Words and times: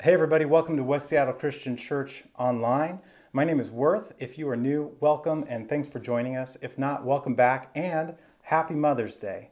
Hey, 0.00 0.14
everybody, 0.14 0.44
welcome 0.44 0.76
to 0.76 0.84
West 0.84 1.08
Seattle 1.08 1.34
Christian 1.34 1.76
Church 1.76 2.22
Online. 2.38 3.00
My 3.32 3.42
name 3.42 3.58
is 3.58 3.72
Worth. 3.72 4.12
If 4.20 4.38
you 4.38 4.48
are 4.48 4.56
new, 4.56 4.96
welcome 5.00 5.44
and 5.48 5.68
thanks 5.68 5.88
for 5.88 5.98
joining 5.98 6.36
us. 6.36 6.56
If 6.62 6.78
not, 6.78 7.04
welcome 7.04 7.34
back 7.34 7.72
and 7.74 8.14
happy 8.42 8.74
Mother's 8.74 9.16
Day. 9.16 9.50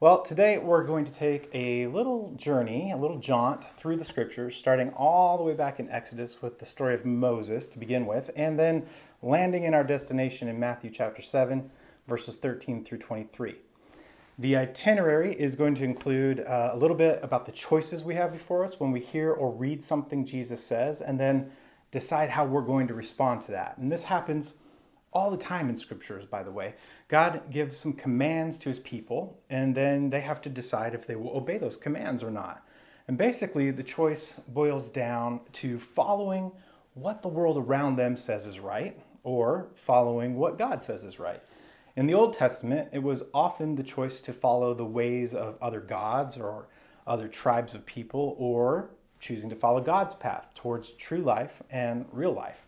Well, 0.00 0.22
today 0.22 0.56
we're 0.56 0.86
going 0.86 1.04
to 1.04 1.12
take 1.12 1.50
a 1.52 1.88
little 1.88 2.32
journey, 2.36 2.90
a 2.90 2.96
little 2.96 3.18
jaunt 3.18 3.64
through 3.76 3.98
the 3.98 4.04
scriptures, 4.04 4.56
starting 4.56 4.94
all 4.96 5.36
the 5.36 5.44
way 5.44 5.52
back 5.52 5.78
in 5.78 5.90
Exodus 5.90 6.40
with 6.40 6.58
the 6.58 6.64
story 6.64 6.94
of 6.94 7.04
Moses 7.04 7.68
to 7.68 7.78
begin 7.78 8.06
with, 8.06 8.30
and 8.34 8.58
then 8.58 8.86
landing 9.20 9.64
in 9.64 9.74
our 9.74 9.84
destination 9.84 10.48
in 10.48 10.58
Matthew 10.58 10.90
chapter 10.90 11.20
7, 11.20 11.70
verses 12.08 12.36
13 12.36 12.82
through 12.82 12.96
23. 12.96 13.56
The 14.38 14.56
itinerary 14.56 15.34
is 15.34 15.54
going 15.54 15.74
to 15.76 15.84
include 15.84 16.40
uh, 16.40 16.70
a 16.72 16.76
little 16.76 16.96
bit 16.96 17.20
about 17.22 17.44
the 17.44 17.52
choices 17.52 18.02
we 18.02 18.14
have 18.14 18.32
before 18.32 18.64
us 18.64 18.80
when 18.80 18.90
we 18.90 19.00
hear 19.00 19.32
or 19.32 19.52
read 19.52 19.84
something 19.84 20.24
Jesus 20.24 20.64
says, 20.64 21.02
and 21.02 21.20
then 21.20 21.50
decide 21.90 22.30
how 22.30 22.46
we're 22.46 22.62
going 22.62 22.88
to 22.88 22.94
respond 22.94 23.42
to 23.42 23.50
that. 23.50 23.76
And 23.76 23.92
this 23.92 24.04
happens 24.04 24.56
all 25.12 25.30
the 25.30 25.36
time 25.36 25.68
in 25.68 25.76
scriptures, 25.76 26.24
by 26.24 26.42
the 26.42 26.50
way. 26.50 26.74
God 27.08 27.42
gives 27.50 27.76
some 27.76 27.92
commands 27.92 28.58
to 28.60 28.70
his 28.70 28.80
people, 28.80 29.38
and 29.50 29.74
then 29.74 30.08
they 30.08 30.20
have 30.20 30.40
to 30.42 30.48
decide 30.48 30.94
if 30.94 31.06
they 31.06 31.16
will 31.16 31.36
obey 31.36 31.58
those 31.58 31.76
commands 31.76 32.22
or 32.22 32.30
not. 32.30 32.66
And 33.08 33.18
basically, 33.18 33.70
the 33.70 33.82
choice 33.82 34.40
boils 34.48 34.88
down 34.88 35.42
to 35.54 35.78
following 35.78 36.50
what 36.94 37.20
the 37.20 37.28
world 37.28 37.58
around 37.58 37.96
them 37.96 38.16
says 38.16 38.46
is 38.46 38.60
right, 38.60 38.98
or 39.24 39.68
following 39.74 40.36
what 40.36 40.58
God 40.58 40.82
says 40.82 41.04
is 41.04 41.18
right. 41.18 41.42
In 41.94 42.06
the 42.06 42.14
Old 42.14 42.32
Testament, 42.32 42.88
it 42.92 43.02
was 43.02 43.24
often 43.34 43.74
the 43.74 43.82
choice 43.82 44.18
to 44.20 44.32
follow 44.32 44.72
the 44.72 44.84
ways 44.84 45.34
of 45.34 45.58
other 45.60 45.80
gods 45.80 46.38
or 46.38 46.68
other 47.06 47.28
tribes 47.28 47.74
of 47.74 47.84
people, 47.84 48.34
or 48.38 48.90
choosing 49.20 49.50
to 49.50 49.56
follow 49.56 49.80
God's 49.80 50.14
path 50.14 50.48
towards 50.54 50.92
true 50.92 51.20
life 51.20 51.62
and 51.70 52.06
real 52.10 52.32
life. 52.32 52.66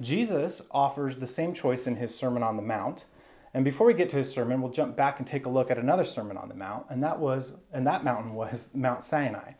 Jesus 0.00 0.62
offers 0.70 1.16
the 1.16 1.26
same 1.26 1.52
choice 1.52 1.86
in 1.86 1.96
his 1.96 2.14
Sermon 2.14 2.42
on 2.42 2.56
the 2.56 2.62
Mount. 2.62 3.06
And 3.54 3.64
before 3.64 3.86
we 3.86 3.94
get 3.94 4.08
to 4.10 4.16
his 4.16 4.30
sermon, 4.30 4.62
we'll 4.62 4.70
jump 4.70 4.96
back 4.96 5.18
and 5.18 5.26
take 5.26 5.46
a 5.46 5.50
look 5.50 5.70
at 5.70 5.78
another 5.78 6.04
sermon 6.04 6.36
on 6.36 6.48
the 6.48 6.54
Mount, 6.54 6.86
and 6.90 7.02
that 7.02 7.18
was, 7.18 7.56
and 7.72 7.84
that 7.88 8.04
mountain 8.04 8.34
was 8.34 8.68
Mount 8.72 9.02
Sinai. 9.02 9.54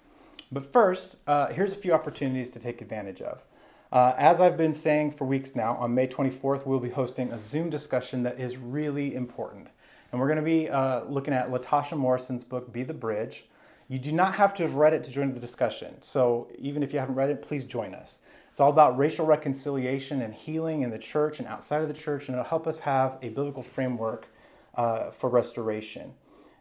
But 0.52 0.72
first, 0.72 1.16
uh, 1.26 1.48
here's 1.48 1.72
a 1.72 1.76
few 1.76 1.92
opportunities 1.92 2.50
to 2.50 2.60
take 2.60 2.80
advantage 2.80 3.22
of. 3.22 3.44
Uh, 3.92 4.14
as 4.16 4.40
I've 4.40 4.56
been 4.56 4.74
saying 4.74 5.10
for 5.12 5.24
weeks 5.24 5.56
now, 5.56 5.74
on 5.76 5.94
May 5.94 6.06
24th, 6.06 6.64
we'll 6.64 6.78
be 6.78 6.90
hosting 6.90 7.32
a 7.32 7.38
Zoom 7.38 7.70
discussion 7.70 8.22
that 8.22 8.38
is 8.38 8.56
really 8.56 9.16
important. 9.16 9.68
And 10.12 10.20
we're 10.20 10.28
going 10.28 10.36
to 10.36 10.42
be 10.42 10.68
uh, 10.68 11.04
looking 11.04 11.34
at 11.34 11.50
Latasha 11.50 11.96
Morrison's 11.96 12.44
book, 12.44 12.72
Be 12.72 12.84
the 12.84 12.94
Bridge. 12.94 13.46
You 13.88 13.98
do 13.98 14.12
not 14.12 14.34
have 14.34 14.54
to 14.54 14.62
have 14.62 14.76
read 14.76 14.92
it 14.92 15.02
to 15.04 15.10
join 15.10 15.34
the 15.34 15.40
discussion. 15.40 16.00
So 16.02 16.48
even 16.56 16.84
if 16.84 16.92
you 16.92 17.00
haven't 17.00 17.16
read 17.16 17.30
it, 17.30 17.42
please 17.42 17.64
join 17.64 17.92
us. 17.94 18.20
It's 18.52 18.60
all 18.60 18.70
about 18.70 18.96
racial 18.96 19.26
reconciliation 19.26 20.22
and 20.22 20.32
healing 20.32 20.82
in 20.82 20.90
the 20.90 20.98
church 20.98 21.40
and 21.40 21.48
outside 21.48 21.82
of 21.82 21.88
the 21.88 21.94
church, 21.94 22.28
and 22.28 22.36
it'll 22.36 22.48
help 22.48 22.68
us 22.68 22.78
have 22.80 23.18
a 23.22 23.28
biblical 23.28 23.62
framework 23.62 24.28
uh, 24.76 25.10
for 25.10 25.28
restoration. 25.28 26.14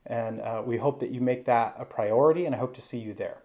And 0.08 0.42
uh, 0.42 0.64
we 0.66 0.78
hope 0.78 1.00
that 1.02 1.12
you 1.12 1.22
make 1.22 1.46
that 1.46 1.76
a 1.78 1.86
priority, 1.86 2.48
and 2.48 2.56
I 2.56 2.58
hope 2.58 2.74
to 2.76 2.82
see 2.82 2.98
you 2.98 3.14
there. 3.14 3.38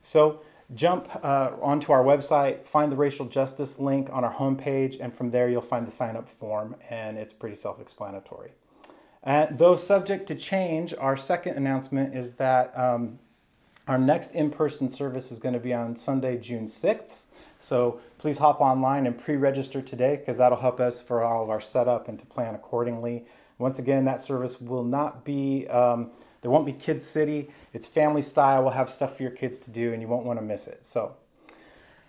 So, 0.00 0.42
jump 0.74 1.08
uh, 1.22 1.52
onto 1.60 1.92
our 1.92 2.02
website, 2.02 2.66
find 2.66 2.90
the 2.90 2.96
racial 2.96 3.26
justice 3.26 3.78
link 3.78 4.08
on 4.12 4.24
our 4.24 4.32
homepage, 4.32 4.98
and 5.00 5.14
from 5.14 5.30
there 5.30 5.48
you'll 5.48 5.60
find 5.60 5.86
the 5.86 5.90
sign 5.90 6.16
up 6.16 6.28
form, 6.28 6.76
and 6.90 7.18
it's 7.18 7.32
pretty 7.32 7.56
self 7.56 7.80
explanatory. 7.80 8.52
Uh, 9.24 9.46
though 9.50 9.76
subject 9.76 10.26
to 10.28 10.34
change, 10.34 10.94
our 10.98 11.16
second 11.16 11.56
announcement 11.56 12.14
is 12.14 12.32
that 12.34 12.76
um, 12.76 13.18
our 13.86 13.98
next 13.98 14.32
in 14.32 14.50
person 14.50 14.88
service 14.88 15.30
is 15.30 15.38
going 15.38 15.54
to 15.54 15.60
be 15.60 15.72
on 15.72 15.94
Sunday, 15.96 16.38
June 16.38 16.66
6th. 16.66 17.26
So 17.58 18.00
please 18.18 18.38
hop 18.38 18.60
online 18.60 19.06
and 19.06 19.16
pre 19.16 19.36
register 19.36 19.80
today 19.80 20.16
because 20.16 20.38
that'll 20.38 20.58
help 20.58 20.80
us 20.80 21.00
for 21.00 21.22
all 21.22 21.44
of 21.44 21.50
our 21.50 21.60
setup 21.60 22.08
and 22.08 22.18
to 22.18 22.26
plan 22.26 22.54
accordingly. 22.54 23.24
Once 23.58 23.78
again, 23.78 24.04
that 24.06 24.20
service 24.20 24.60
will 24.60 24.84
not 24.84 25.24
be. 25.24 25.68
Um, 25.68 26.10
there 26.42 26.50
won't 26.50 26.66
be 26.66 26.72
Kids 26.72 27.04
City. 27.04 27.50
It's 27.72 27.86
family 27.86 28.20
style. 28.20 28.62
We'll 28.62 28.72
have 28.72 28.90
stuff 28.90 29.16
for 29.16 29.22
your 29.22 29.32
kids 29.32 29.58
to 29.60 29.70
do, 29.70 29.92
and 29.92 30.02
you 30.02 30.08
won't 30.08 30.26
want 30.26 30.38
to 30.38 30.44
miss 30.44 30.66
it. 30.66 30.86
So 30.86 31.16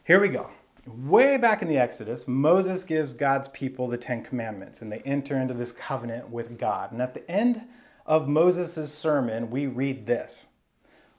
here 0.03 0.19
we 0.19 0.27
go. 0.27 0.49
Way 0.85 1.37
back 1.37 1.61
in 1.61 1.69
the 1.69 1.77
Exodus, 1.77 2.27
Moses 2.27 2.83
gives 2.83 3.13
God's 3.13 3.47
people 3.49 3.87
the 3.87 3.97
Ten 3.97 4.21
Commandments, 4.23 4.81
and 4.81 4.91
they 4.91 4.99
enter 5.05 5.37
into 5.37 5.53
this 5.53 5.71
covenant 5.71 6.29
with 6.29 6.57
God. 6.57 6.91
And 6.91 7.01
at 7.01 7.13
the 7.13 7.29
end 7.31 7.61
of 8.05 8.27
Moses' 8.27 8.93
sermon, 8.93 9.49
we 9.49 9.67
read 9.67 10.05
this 10.05 10.49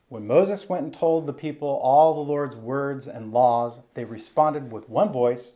When 0.09 0.27
Moses 0.27 0.69
went 0.69 0.85
and 0.85 0.93
told 0.93 1.27
the 1.27 1.33
people 1.33 1.69
all 1.69 2.15
the 2.15 2.31
Lord's 2.31 2.57
words 2.57 3.09
and 3.09 3.33
laws, 3.33 3.83
they 3.95 4.05
responded 4.05 4.71
with 4.71 4.91
one 4.91 5.13
voice 5.13 5.55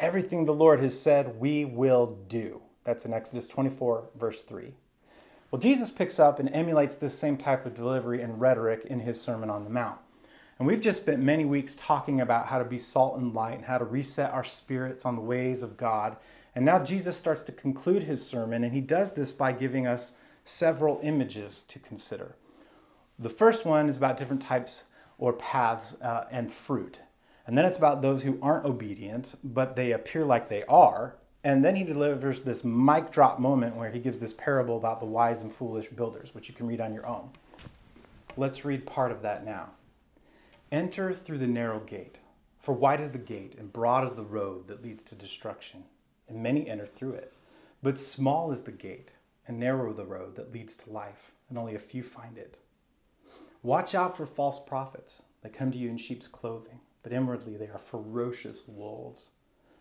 Everything 0.00 0.46
the 0.46 0.54
Lord 0.54 0.80
has 0.80 0.98
said, 0.98 1.38
we 1.38 1.66
will 1.66 2.18
do. 2.26 2.62
That's 2.84 3.04
in 3.04 3.12
Exodus 3.12 3.46
24, 3.46 4.08
verse 4.18 4.42
3. 4.42 4.72
Well, 5.50 5.60
Jesus 5.60 5.90
picks 5.90 6.20
up 6.20 6.38
and 6.38 6.48
emulates 6.52 6.94
this 6.94 7.18
same 7.18 7.36
type 7.36 7.66
of 7.66 7.74
delivery 7.74 8.22
and 8.22 8.40
rhetoric 8.40 8.84
in 8.84 9.00
his 9.00 9.20
Sermon 9.20 9.50
on 9.50 9.64
the 9.64 9.70
Mount. 9.70 9.98
And 10.58 10.66
we've 10.66 10.80
just 10.80 11.00
spent 11.00 11.20
many 11.20 11.44
weeks 11.44 11.74
talking 11.74 12.20
about 12.20 12.46
how 12.46 12.58
to 12.58 12.64
be 12.64 12.78
salt 12.78 13.18
and 13.18 13.34
light 13.34 13.56
and 13.56 13.64
how 13.64 13.78
to 13.78 13.84
reset 13.84 14.30
our 14.30 14.44
spirits 14.44 15.04
on 15.04 15.16
the 15.16 15.22
ways 15.22 15.64
of 15.64 15.76
God. 15.76 16.18
And 16.54 16.64
now 16.64 16.84
Jesus 16.84 17.16
starts 17.16 17.42
to 17.44 17.52
conclude 17.52 18.04
his 18.04 18.24
sermon, 18.24 18.62
and 18.62 18.72
he 18.72 18.80
does 18.80 19.12
this 19.12 19.32
by 19.32 19.52
giving 19.52 19.88
us 19.88 20.14
several 20.44 21.00
images 21.02 21.64
to 21.64 21.78
consider. 21.80 22.36
The 23.18 23.30
first 23.30 23.64
one 23.64 23.88
is 23.88 23.96
about 23.96 24.18
different 24.18 24.42
types 24.42 24.84
or 25.18 25.32
paths 25.32 26.00
uh, 26.00 26.26
and 26.30 26.52
fruit. 26.52 27.00
And 27.46 27.58
then 27.58 27.64
it's 27.64 27.78
about 27.78 28.02
those 28.02 28.22
who 28.22 28.38
aren't 28.40 28.66
obedient, 28.66 29.34
but 29.42 29.74
they 29.74 29.92
appear 29.92 30.24
like 30.24 30.48
they 30.48 30.62
are, 30.64 31.16
and 31.42 31.64
then 31.64 31.74
he 31.76 31.84
delivers 31.84 32.42
this 32.42 32.64
mic 32.64 33.10
drop 33.10 33.38
moment 33.38 33.76
where 33.76 33.90
he 33.90 33.98
gives 33.98 34.18
this 34.18 34.34
parable 34.34 34.76
about 34.76 35.00
the 35.00 35.06
wise 35.06 35.40
and 35.40 35.52
foolish 35.52 35.88
builders, 35.88 36.34
which 36.34 36.48
you 36.48 36.54
can 36.54 36.66
read 36.66 36.80
on 36.80 36.92
your 36.92 37.06
own. 37.06 37.30
Let's 38.36 38.64
read 38.64 38.86
part 38.86 39.10
of 39.10 39.22
that 39.22 39.44
now. 39.44 39.70
Enter 40.70 41.12
through 41.12 41.38
the 41.38 41.46
narrow 41.46 41.80
gate, 41.80 42.18
for 42.60 42.72
wide 42.74 43.00
is 43.00 43.10
the 43.10 43.18
gate 43.18 43.54
and 43.58 43.72
broad 43.72 44.04
is 44.04 44.14
the 44.14 44.22
road 44.22 44.68
that 44.68 44.82
leads 44.82 45.02
to 45.04 45.14
destruction, 45.14 45.84
and 46.28 46.42
many 46.42 46.68
enter 46.68 46.86
through 46.86 47.14
it. 47.14 47.32
But 47.82 47.98
small 47.98 48.52
is 48.52 48.60
the 48.62 48.70
gate 48.70 49.14
and 49.48 49.58
narrow 49.58 49.92
the 49.92 50.04
road 50.04 50.36
that 50.36 50.52
leads 50.52 50.76
to 50.76 50.90
life, 50.90 51.32
and 51.48 51.58
only 51.58 51.74
a 51.74 51.78
few 51.78 52.02
find 52.02 52.36
it. 52.36 52.58
Watch 53.62 53.94
out 53.94 54.16
for 54.16 54.26
false 54.26 54.60
prophets 54.60 55.22
that 55.42 55.52
come 55.52 55.72
to 55.72 55.78
you 55.78 55.88
in 55.88 55.96
sheep's 55.96 56.28
clothing, 56.28 56.80
but 57.02 57.12
inwardly 57.12 57.56
they 57.56 57.68
are 57.68 57.78
ferocious 57.78 58.68
wolves. 58.68 59.32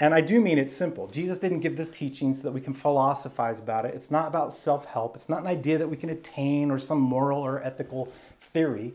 And 0.00 0.14
I 0.14 0.20
do 0.20 0.40
mean 0.40 0.58
it's 0.58 0.76
simple. 0.76 1.08
Jesus 1.08 1.38
didn't 1.38 1.60
give 1.60 1.76
this 1.76 1.88
teaching 1.88 2.32
so 2.32 2.42
that 2.44 2.52
we 2.52 2.60
can 2.60 2.72
philosophize 2.72 3.58
about 3.58 3.84
it. 3.84 3.94
It's 3.94 4.10
not 4.10 4.28
about 4.28 4.52
self 4.52 4.84
help, 4.84 5.16
it's 5.16 5.28
not 5.28 5.40
an 5.40 5.46
idea 5.46 5.78
that 5.78 5.88
we 5.88 5.96
can 5.96 6.10
attain 6.10 6.70
or 6.70 6.78
some 6.78 7.00
moral 7.00 7.40
or 7.40 7.62
ethical 7.62 8.12
theory. 8.40 8.94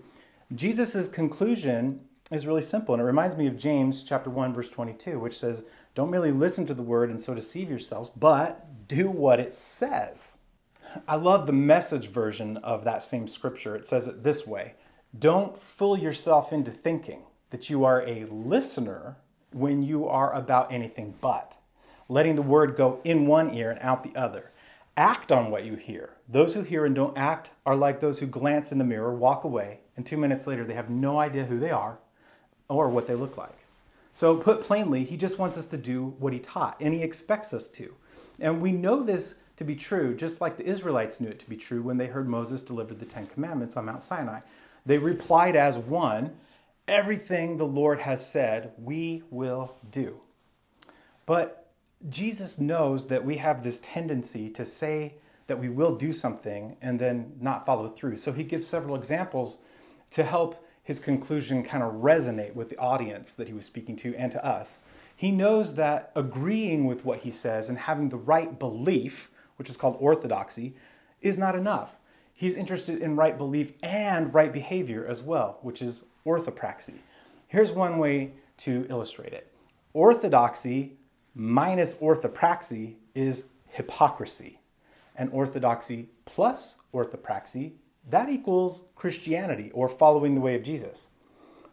Jesus' 0.56 1.08
conclusion 1.08 2.00
is 2.32 2.48
really 2.48 2.62
simple, 2.62 2.94
and 2.94 3.02
it 3.02 3.06
reminds 3.06 3.36
me 3.36 3.48
of 3.48 3.58
James 3.58 4.04
chapter 4.04 4.30
1, 4.30 4.54
verse 4.54 4.70
22, 4.70 5.20
which 5.20 5.38
says, 5.38 5.64
Don't 5.94 6.12
merely 6.12 6.32
listen 6.32 6.66
to 6.68 6.74
the 6.74 6.82
word 6.82 7.10
and 7.10 7.20
so 7.20 7.34
deceive 7.34 7.70
yourselves, 7.70 8.10
but 8.10 8.88
do 8.88 9.10
what 9.10 9.40
it 9.40 9.54
says. 9.54 10.38
I 11.08 11.16
love 11.16 11.48
the 11.48 11.54
message 11.54 12.10
version 12.10 12.58
of 12.58 12.84
that 12.84 13.04
same 13.04 13.28
scripture. 13.28 13.76
It 13.76 13.88
says 13.88 14.08
it 14.08 14.24
this 14.24 14.48
way 14.48 14.76
Don't 15.18 15.60
fool 15.60 15.98
yourself 15.98 16.54
into 16.54 16.72
thinking 16.72 17.24
that 17.50 17.70
you 17.70 17.84
are 17.84 18.02
a 18.04 18.26
listener 18.26 19.18
when 19.54 19.84
you 19.84 20.08
are 20.08 20.34
about 20.34 20.72
anything 20.72 21.14
but, 21.22 21.58
letting 22.10 22.36
the 22.36 22.42
word 22.42 22.76
go 22.76 23.00
in 23.04 23.26
one 23.26 23.54
ear 23.54 23.72
and 23.72 23.80
out 23.82 24.04
the 24.04 24.20
other. 24.20 24.52
Act 24.96 25.32
on 25.32 25.50
what 25.50 25.66
you 25.66 25.76
hear. 25.76 26.12
Those 26.30 26.54
who 26.54 26.62
hear 26.62 26.86
and 26.86 26.94
don't 26.94 27.18
act 27.18 27.50
are 27.66 27.76
like 27.76 28.00
those 28.00 28.20
who 28.20 28.28
glance 28.28 28.72
in 28.72 28.78
the 28.78 28.84
mirror, 28.84 29.14
walk 29.14 29.44
away, 29.44 29.80
and 29.98 30.06
two 30.06 30.18
minutes 30.18 30.46
later 30.46 30.64
they 30.64 30.76
have 30.76 30.90
no 30.90 31.20
idea 31.20 31.46
who 31.46 31.60
they 31.60 31.72
are 31.72 31.98
or 32.70 32.90
what 32.90 33.08
they 33.08 33.16
look 33.16 33.38
like. 33.38 33.58
So, 34.16 34.38
put 34.38 34.62
plainly, 34.62 35.04
he 35.04 35.18
just 35.18 35.40
wants 35.40 35.58
us 35.58 35.66
to 35.68 35.78
do 35.78 36.14
what 36.20 36.34
he 36.34 36.40
taught, 36.40 36.78
and 36.80 36.94
he 36.94 37.02
expects 37.02 37.52
us 37.52 37.68
to. 37.70 37.96
And 38.40 38.62
we 38.62 38.72
know 38.72 39.02
this 39.02 39.36
to 39.58 39.64
be 39.64 39.76
true, 39.76 40.16
just 40.16 40.42
like 40.42 40.58
the 40.58 40.66
Israelites 40.66 41.20
knew 41.20 41.30
it 41.30 41.40
to 41.40 41.50
be 41.50 41.58
true 41.58 41.82
when 41.82 41.98
they 41.98 42.08
heard 42.08 42.28
Moses 42.28 42.62
deliver 42.62 42.94
the 42.94 43.06
Ten 43.06 43.26
Commandments 43.26 43.76
on 43.76 43.86
Mount 43.86 44.04
Sinai. 44.04 44.42
They 44.86 44.98
replied 44.98 45.56
as 45.56 45.78
one, 45.78 46.36
Everything 46.88 47.58
the 47.58 47.66
Lord 47.66 48.00
has 48.02 48.28
said, 48.28 48.74
we 48.78 49.24
will 49.30 49.76
do. 49.90 50.20
But 51.26 51.72
Jesus 52.10 52.60
knows 52.60 53.08
that 53.08 53.24
we 53.24 53.38
have 53.38 53.64
this 53.64 53.80
tendency 53.82 54.50
to 54.50 54.66
say 54.66 55.16
that 55.48 55.60
we 55.60 55.70
will 55.70 55.96
do 55.96 56.12
something 56.12 56.76
and 56.82 57.00
then 57.00 57.34
not 57.40 57.66
follow 57.66 57.88
through. 57.88 58.18
So 58.18 58.34
he 58.34 58.44
gives 58.44 58.68
several 58.68 58.96
examples 58.96 59.60
to 60.12 60.24
help 60.24 60.66
his 60.84 61.00
conclusion 61.00 61.64
kind 61.64 61.84
of 61.84 61.94
resonate 61.94 62.54
with 62.54 62.70
the 62.70 62.78
audience 62.78 63.34
that 63.36 63.48
he 63.48 63.54
was 63.54 63.66
speaking 63.66 63.96
to 63.98 64.14
and 64.16 64.32
to 64.34 64.46
us. 64.46 64.80
He 65.16 65.32
knows 65.32 65.76
that 65.76 66.12
agreeing 66.16 66.86
with 66.86 67.06
what 67.06 67.20
he 67.20 67.32
says 67.32 67.70
and 67.70 67.78
having 67.78 68.10
the 68.10 68.18
right 68.18 68.60
belief, 68.60 69.32
which 69.56 69.70
is 69.70 69.78
called 69.78 69.96
orthodoxy, 70.00 70.76
is 71.22 71.38
not 71.38 71.56
enough. 71.56 71.96
He's 72.34 72.58
interested 72.58 73.02
in 73.02 73.16
right 73.16 73.38
belief 73.38 73.72
and 73.82 74.34
right 74.34 74.52
behavior 74.52 75.06
as 75.08 75.22
well, 75.22 75.60
which 75.62 75.82
is 75.82 76.06
orthopraxy. 76.26 76.96
Here's 77.48 77.72
one 77.72 77.98
way 77.98 78.34
to 78.58 78.86
illustrate 78.90 79.34
it 79.34 79.52
orthodoxy 79.94 80.98
minus 81.36 81.96
orthopraxy 81.96 82.96
is 83.16 83.46
hypocrisy. 83.70 84.60
And 85.16 85.30
orthodoxy 85.32 86.10
plus 86.26 86.76
orthopraxy, 86.94 87.74
that 88.10 88.30
equals 88.30 88.84
Christianity 88.96 89.72
or 89.74 89.88
following 89.88 90.36
the 90.36 90.42
way 90.42 90.56
of 90.56 90.64
Jesus. 90.64 91.10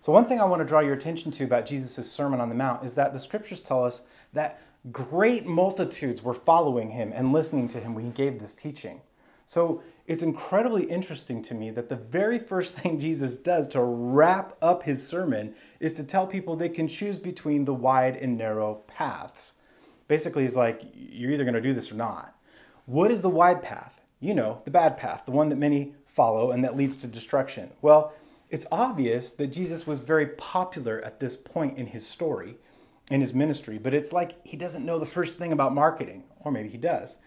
So, 0.01 0.13
one 0.13 0.27
thing 0.27 0.41
I 0.41 0.45
want 0.45 0.61
to 0.61 0.67
draw 0.67 0.81
your 0.81 0.95
attention 0.95 1.31
to 1.33 1.45
about 1.45 1.67
Jesus' 1.67 2.11
Sermon 2.11 2.41
on 2.41 2.49
the 2.49 2.55
Mount 2.55 2.85
is 2.85 2.95
that 2.95 3.13
the 3.13 3.21
scriptures 3.21 3.61
tell 3.61 3.85
us 3.85 4.03
that 4.33 4.61
great 4.93 5.47
multitudes 5.47 6.23
were 6.23 6.35
following 6.35 6.89
him 6.89 7.13
and 7.15 7.33
listening 7.33 7.69
to 7.69 7.81
him 7.81 7.95
when 7.95 8.05
he 8.05 8.11
gave 8.11 8.39
this 8.39 8.55
teaching. 8.55 9.01
So, 9.51 9.83
it's 10.07 10.23
incredibly 10.23 10.85
interesting 10.85 11.43
to 11.43 11.55
me 11.55 11.71
that 11.71 11.89
the 11.89 11.97
very 11.97 12.39
first 12.39 12.73
thing 12.77 13.01
Jesus 13.01 13.37
does 13.37 13.67
to 13.71 13.83
wrap 13.83 14.55
up 14.63 14.85
his 14.85 15.05
sermon 15.05 15.57
is 15.81 15.93
to 15.95 16.05
tell 16.05 16.25
people 16.25 16.55
they 16.55 16.69
can 16.69 16.87
choose 16.87 17.19
between 17.19 17.65
the 17.65 17.75
wide 17.75 18.15
and 18.15 18.39
narrow 18.39 18.77
paths. 18.87 19.55
Basically, 20.07 20.45
he's 20.45 20.55
like, 20.55 20.83
you're 20.95 21.33
either 21.33 21.43
going 21.43 21.55
to 21.55 21.61
do 21.61 21.75
this 21.75 21.91
or 21.91 21.97
not. 21.97 22.37
What 22.87 23.11
is 23.11 23.23
the 23.23 23.29
wide 23.29 23.61
path? 23.61 24.01
You 24.21 24.35
know, 24.35 24.63
the 24.65 24.71
bad 24.71 24.97
path, 24.97 25.25
the 25.27 25.33
one 25.33 25.49
that 25.49 25.59
many 25.59 25.97
follow 26.07 26.53
and 26.53 26.63
that 26.63 26.77
leads 26.77 26.95
to 26.99 27.09
destruction. 27.09 27.73
Well, 27.83 28.13
it's 28.51 28.67
obvious 28.71 29.33
that 29.33 29.49
Jesus 29.49 29.85
was 29.85 29.99
very 29.99 30.27
popular 30.27 31.01
at 31.01 31.19
this 31.19 31.35
point 31.35 31.77
in 31.77 31.87
his 31.89 32.07
story, 32.07 32.57
in 33.11 33.21
his 33.21 33.35
ministry, 33.35 33.79
but 33.79 33.95
it's 33.95 34.13
like 34.13 34.47
he 34.47 34.57
doesn't 34.57 34.87
know 34.87 35.01
the 35.01 35.07
first 35.07 35.39
thing 35.39 35.51
about 35.51 35.75
marketing, 35.75 36.23
or 36.39 36.53
maybe 36.53 36.69
he 36.69 36.79
does. 36.79 37.19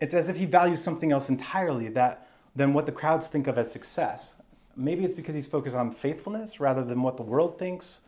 It's 0.00 0.14
as 0.14 0.28
if 0.28 0.36
he 0.36 0.46
values 0.46 0.82
something 0.82 1.12
else 1.12 1.28
entirely 1.28 1.88
that 1.90 2.28
than 2.56 2.72
what 2.72 2.86
the 2.86 2.92
crowds 2.92 3.28
think 3.28 3.46
of 3.46 3.58
as 3.58 3.70
success. 3.70 4.34
Maybe 4.76 5.04
it's 5.04 5.14
because 5.14 5.34
he's 5.34 5.46
focused 5.46 5.76
on 5.76 5.92
faithfulness 5.92 6.58
rather 6.58 6.82
than 6.82 7.02
what 7.02 7.16
the 7.16 7.22
world 7.22 7.58
thinks, 7.58 8.00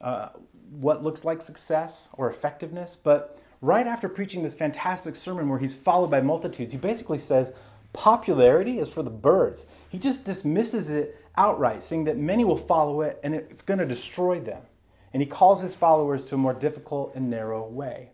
uh, 0.00 0.28
what 0.70 1.02
looks 1.02 1.24
like 1.24 1.40
success 1.42 2.10
or 2.14 2.30
effectiveness. 2.30 2.94
But 2.94 3.38
right 3.60 3.86
after 3.86 4.08
preaching 4.08 4.42
this 4.42 4.54
fantastic 4.54 5.16
sermon 5.16 5.48
where 5.48 5.58
he's 5.58 5.74
followed 5.74 6.10
by 6.10 6.20
multitudes, 6.20 6.72
he 6.72 6.78
basically 6.78 7.18
says, 7.18 7.52
Popularity 7.92 8.78
is 8.78 8.88
for 8.88 9.02
the 9.02 9.10
birds. 9.10 9.66
He 9.88 9.98
just 9.98 10.24
dismisses 10.24 10.90
it 10.90 11.16
outright, 11.36 11.82
saying 11.82 12.04
that 12.04 12.18
many 12.18 12.44
will 12.44 12.56
follow 12.56 13.00
it 13.00 13.18
and 13.24 13.34
it's 13.34 13.62
going 13.62 13.80
to 13.80 13.86
destroy 13.86 14.38
them. 14.38 14.62
And 15.12 15.20
he 15.20 15.26
calls 15.26 15.60
his 15.60 15.74
followers 15.74 16.24
to 16.26 16.36
a 16.36 16.38
more 16.38 16.54
difficult 16.54 17.14
and 17.16 17.28
narrow 17.28 17.66
way. 17.66 18.10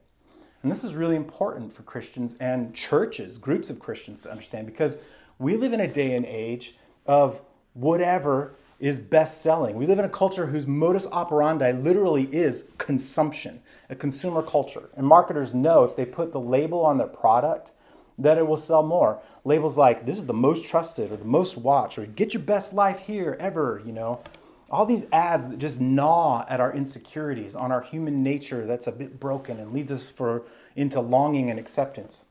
And 0.66 0.72
this 0.72 0.82
is 0.82 0.96
really 0.96 1.14
important 1.14 1.72
for 1.72 1.84
Christians 1.84 2.34
and 2.40 2.74
churches, 2.74 3.38
groups 3.38 3.70
of 3.70 3.78
Christians 3.78 4.22
to 4.22 4.32
understand, 4.32 4.66
because 4.66 4.98
we 5.38 5.56
live 5.56 5.72
in 5.72 5.78
a 5.78 5.86
day 5.86 6.16
and 6.16 6.26
age 6.26 6.74
of 7.06 7.40
whatever 7.74 8.56
is 8.80 8.98
best 8.98 9.42
selling. 9.42 9.76
We 9.76 9.86
live 9.86 10.00
in 10.00 10.04
a 10.04 10.08
culture 10.08 10.44
whose 10.44 10.66
modus 10.66 11.06
operandi 11.06 11.70
literally 11.70 12.24
is 12.32 12.64
consumption, 12.78 13.62
a 13.90 13.94
consumer 13.94 14.42
culture. 14.42 14.90
And 14.96 15.06
marketers 15.06 15.54
know 15.54 15.84
if 15.84 15.94
they 15.94 16.04
put 16.04 16.32
the 16.32 16.40
label 16.40 16.84
on 16.84 16.98
their 16.98 17.06
product, 17.06 17.70
that 18.18 18.36
it 18.36 18.48
will 18.48 18.56
sell 18.56 18.82
more. 18.82 19.22
Labels 19.44 19.78
like 19.78 20.04
this 20.04 20.18
is 20.18 20.26
the 20.26 20.34
most 20.34 20.66
trusted 20.66 21.12
or 21.12 21.16
the 21.16 21.24
most 21.24 21.56
watched 21.56 21.96
or 21.96 22.06
get 22.06 22.34
your 22.34 22.42
best 22.42 22.72
life 22.72 22.98
here 22.98 23.36
ever, 23.38 23.80
you 23.86 23.92
know. 23.92 24.20
All 24.68 24.84
these 24.84 25.06
ads 25.12 25.46
that 25.46 25.58
just 25.58 25.80
gnaw 25.80 26.44
at 26.48 26.60
our 26.60 26.72
insecurities, 26.72 27.54
on 27.54 27.70
our 27.70 27.82
human 27.82 28.22
nature 28.22 28.66
that's 28.66 28.88
a 28.88 28.92
bit 28.92 29.20
broken 29.20 29.60
and 29.60 29.72
leads 29.72 29.92
us 29.92 30.06
for 30.08 30.44
into 30.74 31.00
longing 31.00 31.50
and 31.50 31.58
acceptance. 31.58 32.24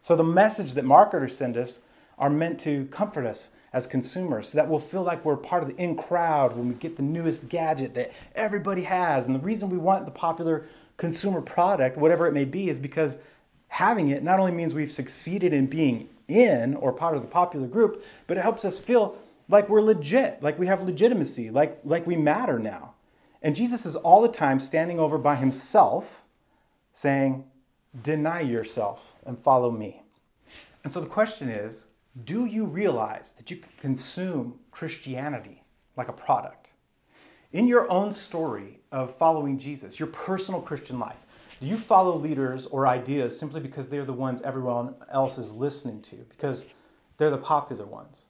So 0.00 0.16
the 0.16 0.24
message 0.24 0.72
that 0.74 0.84
marketers 0.84 1.36
send 1.36 1.56
us 1.56 1.80
are 2.18 2.30
meant 2.30 2.58
to 2.60 2.86
comfort 2.86 3.26
us 3.26 3.50
as 3.72 3.86
consumers 3.86 4.48
so 4.48 4.58
that 4.58 4.68
we'll 4.68 4.78
feel 4.78 5.02
like 5.02 5.24
we're 5.24 5.36
part 5.36 5.62
of 5.62 5.68
the 5.68 5.76
in 5.82 5.96
crowd 5.96 6.56
when 6.56 6.68
we 6.68 6.74
get 6.74 6.96
the 6.96 7.02
newest 7.02 7.48
gadget 7.48 7.94
that 7.94 8.12
everybody 8.34 8.82
has. 8.82 9.26
And 9.26 9.34
the 9.34 9.40
reason 9.40 9.70
we 9.70 9.78
want 9.78 10.04
the 10.04 10.10
popular 10.10 10.66
consumer 10.96 11.40
product, 11.40 11.96
whatever 11.96 12.26
it 12.26 12.32
may 12.32 12.44
be, 12.44 12.68
is 12.68 12.78
because 12.78 13.18
having 13.68 14.10
it 14.10 14.22
not 14.22 14.38
only 14.38 14.52
means 14.52 14.74
we've 14.74 14.90
succeeded 14.90 15.52
in 15.52 15.66
being 15.66 16.08
in 16.28 16.74
or 16.76 16.92
part 16.92 17.16
of 17.16 17.22
the 17.22 17.28
popular 17.28 17.66
group, 17.66 18.04
but 18.26 18.36
it 18.36 18.42
helps 18.42 18.64
us 18.64 18.78
feel 18.78 19.16
like 19.48 19.68
we're 19.68 19.82
legit, 19.82 20.42
like 20.42 20.58
we 20.58 20.66
have 20.66 20.82
legitimacy, 20.82 21.50
like, 21.50 21.80
like 21.84 22.06
we 22.06 22.16
matter 22.16 22.58
now. 22.58 22.94
And 23.42 23.56
Jesus 23.56 23.84
is 23.84 23.96
all 23.96 24.22
the 24.22 24.28
time 24.28 24.60
standing 24.60 25.00
over 25.00 25.18
by 25.18 25.36
himself 25.36 26.24
saying, 26.92 27.44
Deny 28.02 28.40
yourself 28.40 29.14
and 29.26 29.38
follow 29.38 29.70
me. 29.70 30.02
And 30.82 30.92
so 30.92 31.00
the 31.00 31.06
question 31.06 31.50
is 31.50 31.86
do 32.24 32.44
you 32.44 32.64
realize 32.64 33.32
that 33.38 33.50
you 33.50 33.56
can 33.56 33.70
consume 33.78 34.58
Christianity 34.70 35.62
like 35.96 36.08
a 36.08 36.12
product? 36.12 36.70
In 37.52 37.66
your 37.66 37.90
own 37.90 38.12
story 38.12 38.80
of 38.92 39.14
following 39.14 39.58
Jesus, 39.58 39.98
your 39.98 40.08
personal 40.08 40.60
Christian 40.60 40.98
life, 40.98 41.16
do 41.60 41.66
you 41.66 41.76
follow 41.76 42.16
leaders 42.16 42.66
or 42.66 42.86
ideas 42.86 43.38
simply 43.38 43.60
because 43.60 43.88
they're 43.88 44.04
the 44.04 44.12
ones 44.12 44.40
everyone 44.42 44.94
else 45.10 45.38
is 45.38 45.54
listening 45.54 46.02
to, 46.02 46.16
because 46.28 46.66
they're 47.16 47.30
the 47.30 47.38
popular 47.38 47.86
ones? 47.86 48.26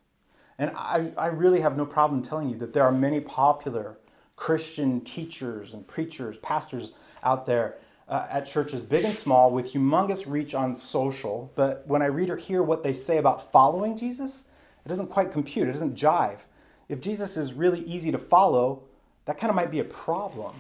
And 0.59 0.71
I, 0.77 1.13
I 1.17 1.27
really 1.27 1.61
have 1.61 1.77
no 1.77 1.87
problem 1.87 2.23
telling 2.23 2.49
you 2.49 2.57
that 2.59 2.73
there 2.73 2.85
are 2.85 2.93
many 2.93 3.21
popular 3.21 3.99
Christian 4.37 5.01
teachers 5.03 5.75
and 5.75 5.87
preachers, 5.87 6.39
pastors 6.39 6.93
out 7.23 7.47
there 7.47 7.79
uh, 8.09 8.27
at 8.31 8.47
churches, 8.47 8.83
big 8.83 9.05
and 9.05 9.15
small, 9.15 9.51
with 9.51 9.73
humongous 9.73 10.31
reach 10.31 10.55
on 10.55 10.75
social. 10.75 11.51
But 11.55 11.87
when 11.87 12.03
I 12.03 12.07
read 12.07 12.31
or 12.31 12.37
hear 12.37 12.63
what 12.63 12.83
they 12.83 12.93
say 12.93 13.19
about 13.19 13.53
following 13.53 13.97
Jesus, 13.97 14.45
it 14.85 14.89
doesn't 14.89 15.09
quite 15.09 15.31
compute, 15.31 15.69
it 15.69 15.73
doesn't 15.73 15.97
jive. 15.97 16.41
If 16.89 17.01
Jesus 17.01 17.37
is 17.37 17.55
really 17.55 17.81
easy 17.81 18.13
to 18.13 18.19
follow, 18.19 18.83
that 19.25 19.39
kind 19.39 19.49
of 19.49 19.57
might 19.57 19.71
be 19.71 19.79
a 19.79 19.85
problem. 19.85 20.57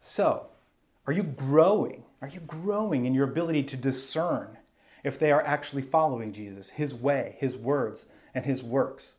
So, 0.00 0.46
are 1.06 1.12
you 1.12 1.22
growing? 1.22 2.04
Are 2.22 2.28
you 2.28 2.40
growing 2.40 3.04
in 3.04 3.14
your 3.14 3.28
ability 3.28 3.64
to 3.64 3.76
discern 3.76 4.56
if 5.04 5.18
they 5.18 5.30
are 5.30 5.42
actually 5.42 5.82
following 5.82 6.32
Jesus, 6.32 6.70
his 6.70 6.94
way, 6.94 7.36
his 7.38 7.56
words, 7.56 8.06
and 8.34 8.44
his 8.44 8.62
works? 8.62 9.16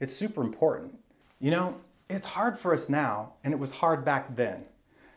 It's 0.00 0.12
super 0.12 0.42
important. 0.42 0.98
You 1.40 1.50
know, 1.50 1.76
it's 2.08 2.26
hard 2.26 2.58
for 2.58 2.72
us 2.72 2.88
now, 2.88 3.34
and 3.42 3.52
it 3.52 3.58
was 3.58 3.72
hard 3.72 4.04
back 4.04 4.34
then. 4.36 4.64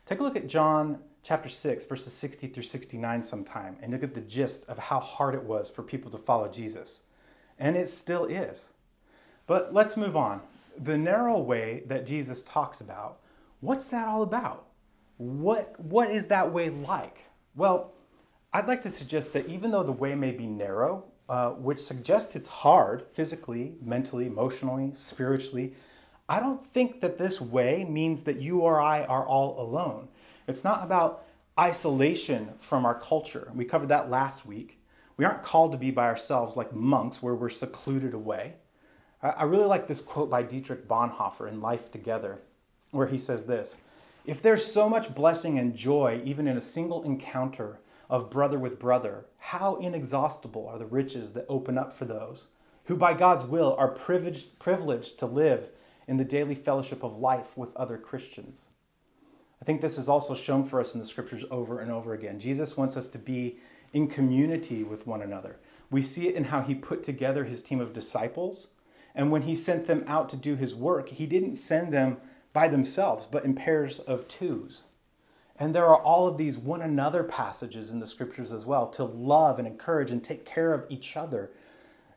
Take 0.06 0.20
a 0.20 0.24
look 0.24 0.36
at 0.36 0.48
John 0.48 1.00
chapter 1.24 1.50
6, 1.50 1.86
verses 1.86 2.14
60 2.14 2.48
through 2.48 2.64
69 2.64 3.22
sometime 3.22 3.76
and 3.82 3.92
look 3.92 4.04
at 4.04 4.14
the 4.14 4.22
gist 4.22 4.68
of 4.70 4.78
how 4.78 5.00
hard 5.00 5.36
it 5.36 5.44
was 5.44 5.70
for 5.70 5.84
people 5.84 6.10
to 6.12 6.18
follow 6.18 6.48
Jesus. 6.48 7.04
And 7.60 7.76
it 7.76 7.90
still 7.90 8.26
is. 8.26 8.70
But 9.46 9.74
let's 9.74 9.98
move 9.98 10.16
on. 10.16 10.42
The 10.78 10.98
narrow 10.98 11.40
way 11.40 11.84
that 11.88 12.06
Jesus 12.06 12.44
talks 12.44 12.80
about, 12.80 13.20
what's 13.60 13.90
that 13.90 14.08
all 14.08 14.22
about? 14.22 14.68
What, 15.18 15.78
what 15.80 16.12
is 16.12 16.28
that 16.28 16.54
way 16.54 16.70
like? 16.70 17.24
Well, 17.56 17.94
I'd 18.54 18.68
like 18.68 18.82
to 18.84 18.92
suggest 18.92 19.34
that 19.34 19.48
even 19.48 19.72
though 19.72 19.84
the 19.84 19.92
way 19.92 20.16
may 20.16 20.32
be 20.32 20.46
narrow, 20.46 21.04
uh, 21.30 21.50
which 21.52 21.80
suggests 21.80 22.36
it's 22.36 22.48
hard 22.48 23.06
physically, 23.12 23.76
mentally, 23.82 24.28
emotionally, 24.28 24.92
spiritually, 24.96 25.74
I 26.30 26.40
don't 26.40 26.64
think 26.64 27.02
that 27.02 27.18
this 27.18 27.40
way 27.40 27.86
means 27.86 28.24
that 28.24 28.42
you 28.42 28.60
or 28.60 28.82
I 28.82 29.04
are 29.06 29.26
all 29.26 29.62
alone. 29.62 30.10
It's 30.48 30.64
not 30.64 30.84
about 30.84 31.26
isolation 31.60 32.54
from 32.60 32.86
our 32.86 33.00
culture. 33.00 33.52
We 33.56 33.66
covered 33.66 33.90
that 33.90 34.10
last 34.10 34.46
week. 34.46 34.80
We 35.16 35.26
aren't 35.26 35.44
called 35.44 35.72
to 35.72 35.78
be 35.78 35.90
by 35.90 36.06
ourselves 36.06 36.58
like 36.58 36.74
monks 36.74 37.24
where 37.24 37.34
we're 37.34 37.50
secluded 37.50 38.14
away. 38.14 38.56
I 39.22 39.44
really 39.44 39.66
like 39.66 39.88
this 39.88 40.00
quote 40.00 40.30
by 40.30 40.44
Dietrich 40.44 40.88
Bonhoeffer 40.88 41.50
in 41.50 41.60
Life 41.60 41.92
Together, 41.92 42.40
where 42.92 43.08
he 43.08 43.18
says 43.18 43.46
this 43.46 43.78
If 44.26 44.42
there's 44.42 44.64
so 44.64 44.88
much 44.88 45.16
blessing 45.16 45.58
and 45.58 45.76
joy, 45.76 46.22
even 46.24 46.48
in 46.48 46.56
a 46.56 46.62
single 46.62 47.04
encounter 47.04 47.80
of 48.10 48.30
brother 48.30 48.58
with 48.58 48.80
brother, 48.80 49.26
how 49.38 49.76
inexhaustible 49.76 50.68
are 50.68 50.78
the 50.78 50.86
riches 50.86 51.32
that 51.32 51.46
open 51.50 51.78
up 51.78 51.94
for 51.94 52.06
those 52.06 52.50
who, 52.86 52.96
by 52.96 53.14
God's 53.14 53.44
will, 53.44 53.76
are 53.78 53.90
privileged, 53.90 54.60
privileged 54.60 55.20
to 55.20 55.26
live 55.26 55.70
in 56.08 56.18
the 56.18 56.24
daily 56.24 56.56
fellowship 56.56 57.04
of 57.04 57.18
life 57.18 57.58
with 57.58 57.76
other 57.76 57.98
Christians. 57.98 58.68
I 59.62 59.66
think 59.66 59.82
this 59.82 59.98
is 59.98 60.08
also 60.08 60.36
shown 60.36 60.64
for 60.64 60.80
us 60.80 60.94
in 60.94 61.00
the 61.00 61.06
scriptures 61.06 61.44
over 61.52 61.80
and 61.80 61.92
over 61.92 62.14
again. 62.14 62.40
Jesus 62.40 62.78
wants 62.78 62.96
us 62.96 63.10
to 63.10 63.18
be 63.18 63.60
in 63.92 64.08
community 64.08 64.84
with 64.84 65.06
one 65.06 65.22
another. 65.22 65.60
We 65.90 66.02
see 66.02 66.28
it 66.28 66.36
in 66.36 66.46
how 66.46 66.62
he 66.62 66.76
put 66.76 67.04
together 67.04 67.44
his 67.44 67.62
team 67.62 67.82
of 67.82 67.94
disciples. 67.94 68.70
And 69.16 69.32
when 69.32 69.42
he 69.42 69.56
sent 69.56 69.86
them 69.86 70.04
out 70.08 70.30
to 70.30 70.38
do 70.38 70.56
his 70.56 70.76
work, 70.76 71.10
he 71.10 71.26
didn't 71.26 71.56
send 71.56 71.92
them 71.92 72.18
by 72.54 72.68
themselves, 72.68 73.26
but 73.26 73.44
in 73.44 73.56
pairs 73.56 74.00
of 74.00 74.28
twos. 74.28 74.86
And 75.60 75.74
there 75.74 75.88
are 75.88 76.02
all 76.02 76.28
of 76.28 76.38
these 76.38 76.58
one 76.58 76.82
another 76.82 77.24
passages 77.24 77.92
in 77.92 78.00
the 78.00 78.06
scriptures 78.06 78.52
as 78.52 78.66
well 78.66 78.88
to 78.90 79.04
love 79.04 79.58
and 79.58 79.68
encourage 79.68 80.12
and 80.12 80.24
take 80.24 80.46
care 80.46 80.74
of 80.74 80.86
each 80.90 81.18
other. 81.18 81.52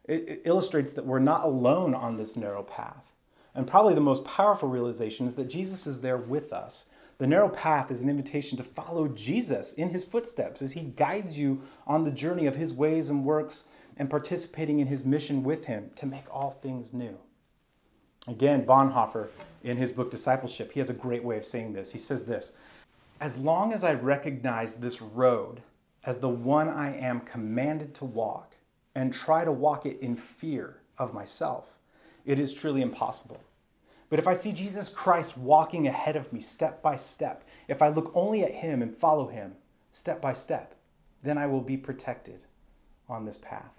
It, 0.05 0.29
it, 0.29 0.43
illustrates 0.45 0.93
that 0.93 1.07
we're 1.07 1.21
not 1.21 1.45
alone 1.45 1.95
on 1.95 2.17
this 2.17 2.37
narrow 2.37 2.63
path. 2.63 3.13
And 3.55 3.67
probably 3.67 3.95
the 3.95 4.01
most 4.01 4.25
powerful 4.25 4.69
realization 4.69 5.27
is 5.27 5.35
that 5.35 5.49
Jesus 5.49 5.87
is 5.87 6.01
there 6.01 6.19
with 6.19 6.53
us. 6.53 6.87
The 7.19 7.27
narrow 7.27 7.49
path 7.49 7.91
is 7.91 8.03
an 8.03 8.09
invitation 8.09 8.57
to 8.59 8.65
follow 8.65 9.09
Jesus 9.09 9.73
in 9.75 9.91
his 9.91 10.05
footsteps 10.05 10.63
as 10.63 10.73
he 10.73 10.85
guides 10.85 11.39
you 11.39 11.61
on 11.87 12.05
the 12.05 12.11
journey 12.11 12.47
of 12.47 12.57
his 12.57 12.73
ways 12.73 13.11
and 13.11 13.25
works 13.25 13.65
and 13.97 14.09
participating 14.09 14.81
in 14.81 14.87
his 14.87 15.05
mission 15.05 15.43
with 15.43 15.65
him 15.65 15.91
to 15.97 16.07
make 16.07 16.25
all 16.35 16.53
things 16.63 16.95
new. 16.95 17.19
Again, 18.29 18.65
Bonhoeffer, 18.65 19.29
in 19.63 19.77
his 19.77 19.93
book 19.93 20.11
Discipleship, 20.11 20.73
he 20.73 20.81
has 20.81 20.91
a 20.91 20.95
great 20.95 21.25
way 21.25 21.37
of 21.37 21.45
saying 21.45 21.73
this. 21.73 21.93
He 21.93 21.99
says 21.99 22.25
this 22.25 22.55
As 23.21 23.37
long 23.37 23.75
as 23.75 23.85
I 23.85 23.93
recognize 23.95 24.75
this 24.75 25.03
road 25.03 25.61
as 26.05 26.19
the 26.19 26.29
one 26.29 26.69
I 26.69 26.97
am 26.97 27.21
commanded 27.21 27.95
to 27.97 28.07
walk 28.07 28.55
and 28.95 29.13
try 29.13 29.45
to 29.45 29.53
walk 29.53 29.85
it 29.85 30.01
in 30.01 30.17
fear 30.17 30.79
of 30.97 31.13
myself, 31.13 31.79
it 32.25 32.39
is 32.39 32.55
truly 32.55 32.81
impossible. 32.81 33.41
But 34.09 34.19
if 34.19 34.27
I 34.27 34.33
see 34.33 34.53
Jesus 34.53 34.89
Christ 34.89 35.37
walking 35.37 35.87
ahead 35.87 36.17
of 36.17 36.33
me 36.33 36.41
step 36.41 36.83
by 36.83 36.97
step, 36.97 37.45
if 37.69 37.83
I 37.83 37.89
look 37.89 38.11
only 38.15 38.43
at 38.43 38.53
him 38.53 38.81
and 38.81 38.97
follow 38.97 39.27
him 39.27 39.55
step 39.91 40.23
by 40.23 40.33
step, 40.33 40.75
then 41.23 41.37
I 41.37 41.47
will 41.47 41.61
be 41.61 41.77
protected 41.77 42.47
on 43.07 43.27
this 43.27 43.37
path. 43.37 43.77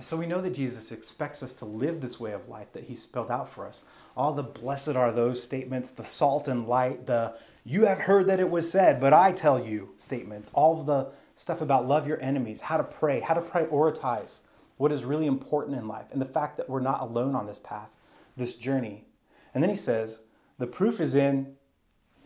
So 0.00 0.16
we 0.16 0.26
know 0.26 0.40
that 0.40 0.54
Jesus 0.54 0.92
expects 0.92 1.42
us 1.42 1.52
to 1.54 1.64
live 1.64 2.00
this 2.00 2.20
way 2.20 2.32
of 2.32 2.48
life 2.48 2.72
that 2.72 2.84
he 2.84 2.94
spelled 2.94 3.30
out 3.30 3.48
for 3.48 3.66
us. 3.66 3.84
All 4.16 4.32
the 4.32 4.42
blessed 4.42 4.90
are 4.90 5.12
those 5.12 5.42
statements, 5.42 5.90
the 5.90 6.04
salt 6.04 6.46
and 6.46 6.68
light, 6.68 7.06
the 7.06 7.36
you 7.64 7.86
have 7.86 7.98
heard 7.98 8.26
that 8.28 8.40
it 8.40 8.50
was 8.50 8.70
said, 8.70 9.00
but 9.00 9.12
I 9.12 9.32
tell 9.32 9.64
you 9.64 9.94
statements, 9.98 10.50
all 10.54 10.82
the 10.82 11.12
stuff 11.34 11.60
about 11.60 11.86
love 11.86 12.06
your 12.06 12.20
enemies, 12.22 12.60
how 12.60 12.76
to 12.76 12.84
pray, 12.84 13.20
how 13.20 13.34
to 13.34 13.40
prioritize 13.40 14.40
what 14.76 14.92
is 14.92 15.04
really 15.04 15.26
important 15.26 15.76
in 15.76 15.86
life, 15.86 16.06
and 16.10 16.20
the 16.20 16.26
fact 16.26 16.56
that 16.56 16.68
we're 16.68 16.80
not 16.80 17.02
alone 17.02 17.34
on 17.34 17.46
this 17.46 17.58
path, 17.58 17.90
this 18.36 18.54
journey. 18.54 19.04
And 19.52 19.62
then 19.62 19.70
he 19.70 19.76
says, 19.76 20.22
the 20.58 20.66
proof 20.66 21.00
is 21.00 21.14
in 21.14 21.54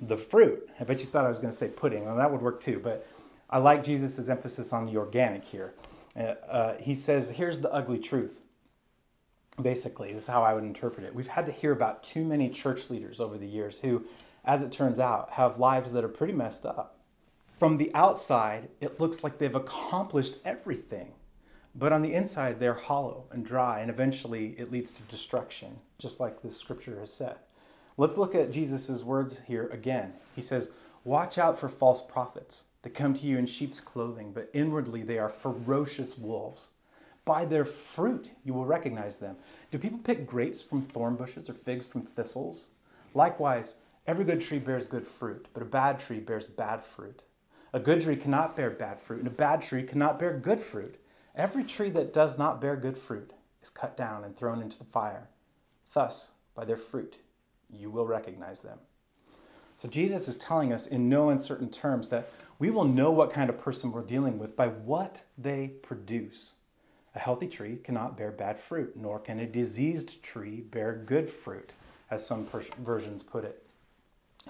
the 0.00 0.16
fruit. 0.16 0.68
I 0.78 0.84
bet 0.84 1.00
you 1.00 1.06
thought 1.06 1.24
I 1.24 1.28
was 1.28 1.38
going 1.38 1.50
to 1.50 1.56
say 1.56 1.68
pudding. 1.68 2.04
Well, 2.04 2.16
that 2.16 2.30
would 2.30 2.42
work 2.42 2.60
too, 2.60 2.80
but 2.82 3.06
I 3.50 3.58
like 3.58 3.82
Jesus' 3.82 4.28
emphasis 4.28 4.72
on 4.72 4.86
the 4.86 4.96
organic 4.96 5.44
here. 5.44 5.74
Uh, 6.16 6.34
uh, 6.48 6.78
he 6.78 6.94
says, 6.94 7.30
here's 7.30 7.60
the 7.60 7.72
ugly 7.72 7.98
truth. 7.98 8.40
Basically, 9.62 10.12
this 10.12 10.24
is 10.24 10.28
how 10.28 10.42
I 10.42 10.52
would 10.54 10.64
interpret 10.64 11.06
it. 11.06 11.14
We've 11.14 11.28
had 11.28 11.46
to 11.46 11.52
hear 11.52 11.72
about 11.72 12.02
too 12.02 12.24
many 12.24 12.50
church 12.50 12.90
leaders 12.90 13.20
over 13.20 13.38
the 13.38 13.46
years 13.46 13.78
who, 13.78 14.04
as 14.44 14.62
it 14.62 14.72
turns 14.72 14.98
out, 14.98 15.30
have 15.30 15.58
lives 15.58 15.92
that 15.92 16.04
are 16.04 16.08
pretty 16.08 16.32
messed 16.32 16.66
up. 16.66 16.98
From 17.46 17.78
the 17.78 17.94
outside, 17.94 18.68
it 18.80 19.00
looks 19.00 19.22
like 19.22 19.38
they've 19.38 19.54
accomplished 19.54 20.36
everything, 20.44 21.12
but 21.74 21.92
on 21.92 22.02
the 22.02 22.14
inside, 22.14 22.60
they're 22.60 22.74
hollow 22.74 23.24
and 23.30 23.44
dry, 23.44 23.80
and 23.80 23.90
eventually 23.90 24.54
it 24.58 24.70
leads 24.70 24.92
to 24.92 25.02
destruction, 25.02 25.78
just 25.98 26.20
like 26.20 26.40
the 26.40 26.50
scripture 26.50 26.98
has 27.00 27.12
said. 27.12 27.36
Let's 27.96 28.18
look 28.18 28.34
at 28.34 28.52
Jesus' 28.52 29.02
words 29.02 29.40
here 29.40 29.68
again. 29.68 30.14
He 30.34 30.42
says, 30.42 30.70
Watch 31.04 31.38
out 31.38 31.58
for 31.58 31.68
false 31.68 32.02
prophets 32.02 32.66
that 32.82 32.94
come 32.94 33.14
to 33.14 33.26
you 33.26 33.38
in 33.38 33.46
sheep's 33.46 33.80
clothing, 33.80 34.32
but 34.32 34.50
inwardly 34.52 35.02
they 35.02 35.18
are 35.18 35.28
ferocious 35.28 36.16
wolves. 36.16 36.70
By 37.24 37.44
their 37.44 37.64
fruit 37.64 38.30
you 38.44 38.52
will 38.54 38.66
recognize 38.66 39.18
them. 39.18 39.36
Do 39.70 39.78
people 39.78 39.98
pick 39.98 40.26
grapes 40.26 40.62
from 40.62 40.82
thorn 40.82 41.16
bushes 41.16 41.48
or 41.48 41.54
figs 41.54 41.86
from 41.86 42.02
thistles? 42.02 42.68
Likewise, 43.14 43.76
every 44.06 44.24
good 44.24 44.40
tree 44.40 44.58
bears 44.58 44.86
good 44.86 45.06
fruit, 45.06 45.46
but 45.52 45.62
a 45.62 45.66
bad 45.66 45.98
tree 45.98 46.20
bears 46.20 46.46
bad 46.46 46.84
fruit. 46.84 47.22
A 47.72 47.80
good 47.80 48.00
tree 48.00 48.16
cannot 48.16 48.56
bear 48.56 48.70
bad 48.70 49.00
fruit, 49.00 49.18
and 49.18 49.28
a 49.28 49.32
bad 49.32 49.62
tree 49.62 49.82
cannot 49.82 50.18
bear 50.18 50.38
good 50.38 50.60
fruit. 50.60 50.96
Every 51.34 51.64
tree 51.64 51.90
that 51.90 52.12
does 52.12 52.38
not 52.38 52.60
bear 52.60 52.76
good 52.76 52.96
fruit 52.96 53.32
is 53.62 53.68
cut 53.68 53.96
down 53.96 54.22
and 54.24 54.36
thrown 54.36 54.62
into 54.62 54.78
the 54.78 54.84
fire. 54.84 55.28
Thus, 55.92 56.32
by 56.54 56.64
their 56.64 56.76
fruit, 56.76 57.16
you 57.68 57.90
will 57.90 58.06
recognize 58.06 58.60
them. 58.60 58.78
So 59.76 59.88
Jesus 59.88 60.28
is 60.28 60.38
telling 60.38 60.72
us 60.72 60.86
in 60.86 61.08
no 61.08 61.30
uncertain 61.30 61.68
terms 61.68 62.08
that 62.10 62.30
we 62.58 62.70
will 62.70 62.84
know 62.84 63.10
what 63.10 63.32
kind 63.32 63.50
of 63.50 63.60
person 63.60 63.90
we're 63.90 64.02
dealing 64.02 64.38
with 64.38 64.54
by 64.54 64.68
what 64.68 65.22
they 65.36 65.68
produce. 65.82 66.54
A 67.16 67.18
healthy 67.18 67.48
tree 67.48 67.78
cannot 67.82 68.16
bear 68.16 68.30
bad 68.30 68.60
fruit, 68.60 68.96
nor 68.96 69.18
can 69.18 69.40
a 69.40 69.46
diseased 69.46 70.22
tree 70.22 70.60
bear 70.60 70.94
good 70.94 71.28
fruit, 71.28 71.72
as 72.10 72.24
some 72.24 72.46
versions 72.78 73.22
put 73.22 73.44
it. 73.44 73.66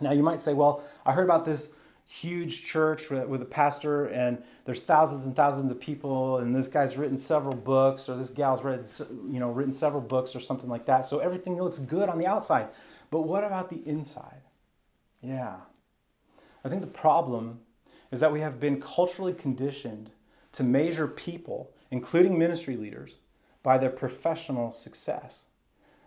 Now, 0.01 0.13
you 0.13 0.23
might 0.23 0.41
say, 0.41 0.55
well, 0.55 0.83
I 1.07 1.13
heard 1.13 1.25
about 1.25 1.45
this 1.45 1.71
huge 2.07 2.65
church 2.65 3.11
with 3.11 3.41
a 3.41 3.47
pastor, 3.47 4.07
and 4.07 4.43
there's 4.65 4.81
thousands 4.81 5.27
and 5.27 5.35
thousands 5.35 5.71
of 5.71 5.81
people, 5.81 6.39
and 6.39 6.55
this 6.55 6.69
guy's 6.69 6.97
written 6.97 7.17
several 7.17 7.55
books, 7.55 8.09
or 8.09 8.17
this 8.17 8.31
gal's 8.31 8.63
read, 8.63 8.89
you 9.09 9.41
know, 9.41 9.51
written 9.51 9.73
several 9.73 10.03
books, 10.03 10.35
or 10.37 10.41
something 10.41 10.69
like 10.69 10.85
that. 10.87 11.07
So 11.07 11.19
everything 11.19 11.57
looks 11.57 11.79
good 11.79 12.09
on 12.09 12.19
the 12.19 12.27
outside. 12.27 12.69
But 13.11 13.23
what 13.23 13.45
about 13.45 13.71
the 13.71 13.83
inside? 13.87 14.43
Yeah. 15.23 15.57
I 16.65 16.69
think 16.69 16.83
the 16.83 16.89
problem 16.89 17.61
is 18.11 18.21
that 18.21 18.33
we 18.33 18.41
have 18.41 18.61
been 18.61 18.81
culturally 18.81 19.33
conditioned 19.33 20.11
to 20.53 20.63
measure 20.63 21.09
people, 21.09 21.73
including 21.91 22.39
ministry 22.39 22.77
leaders, 22.77 23.19
by 23.63 23.79
their 23.79 23.91
professional 23.91 24.73
success. 24.73 25.47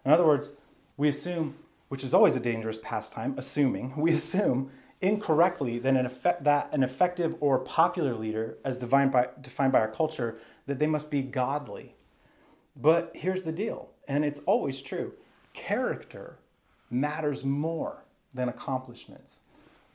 In 0.06 0.12
other 0.12 0.26
words, 0.26 0.54
we 0.96 1.10
assume, 1.10 1.56
which 1.90 2.04
is 2.04 2.14
always 2.14 2.36
a 2.36 2.40
dangerous 2.40 2.80
pastime, 2.82 3.34
assuming, 3.38 3.96
we 3.98 4.14
assume 4.14 4.72
incorrectly 5.02 5.80
that 5.80 5.96
an, 5.96 6.06
effect, 6.06 6.44
that 6.44 6.74
an 6.74 6.84
effective 6.84 7.36
or 7.40 7.60
popular 7.60 8.16
leader, 8.16 8.58
as 8.66 8.78
defined 8.78 9.12
by, 9.12 9.28
defined 9.42 9.72
by 9.72 9.80
our 9.80 9.92
culture, 9.92 10.38
that 10.66 10.80
they 10.80 10.88
must 10.88 11.10
be 11.12 11.22
godly. 11.22 11.96
But 12.76 13.12
here's 13.16 13.44
the 13.44 13.52
deal, 13.52 13.90
and 14.08 14.26
it's 14.26 14.40
always 14.46 14.82
true 14.82 15.14
character 15.54 16.38
matters 16.92 17.44
more 17.44 18.04
than 18.34 18.48
accomplishments. 18.48 19.40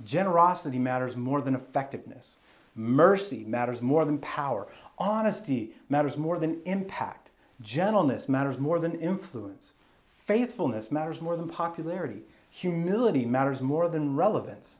Generosity 0.04 0.78
matters 0.78 1.16
more 1.16 1.40
than 1.40 1.54
effectiveness. 1.54 2.38
Mercy 2.74 3.44
matters 3.44 3.80
more 3.80 4.04
than 4.04 4.18
power. 4.18 4.66
Honesty 4.98 5.74
matters 5.88 6.16
more 6.16 6.38
than 6.38 6.60
impact. 6.64 7.30
Gentleness 7.60 8.28
matters 8.28 8.58
more 8.58 8.80
than 8.80 8.98
influence. 8.98 9.74
Faithfulness 10.24 10.92
matters 10.92 11.20
more 11.20 11.36
than 11.36 11.48
popularity. 11.48 12.22
Humility 12.48 13.24
matters 13.24 13.60
more 13.60 13.88
than 13.88 14.14
relevance. 14.14 14.78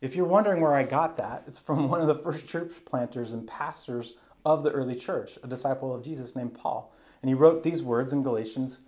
If 0.00 0.16
you're 0.16 0.24
wondering 0.24 0.62
where 0.62 0.74
I 0.74 0.82
got 0.82 1.18
that, 1.18 1.44
it's 1.46 1.58
from 1.58 1.88
one 1.88 2.00
of 2.00 2.06
the 2.06 2.14
first 2.14 2.46
church 2.46 2.72
planters 2.86 3.32
and 3.32 3.46
pastors 3.46 4.14
of 4.46 4.62
the 4.62 4.70
early 4.70 4.94
church, 4.94 5.38
a 5.42 5.46
disciple 5.46 5.94
of 5.94 6.02
Jesus 6.02 6.34
named 6.34 6.54
Paul. 6.54 6.90
And 7.20 7.28
he 7.28 7.34
wrote 7.34 7.62
these 7.62 7.82
words 7.82 8.14
in 8.14 8.22
Galatians 8.22 8.78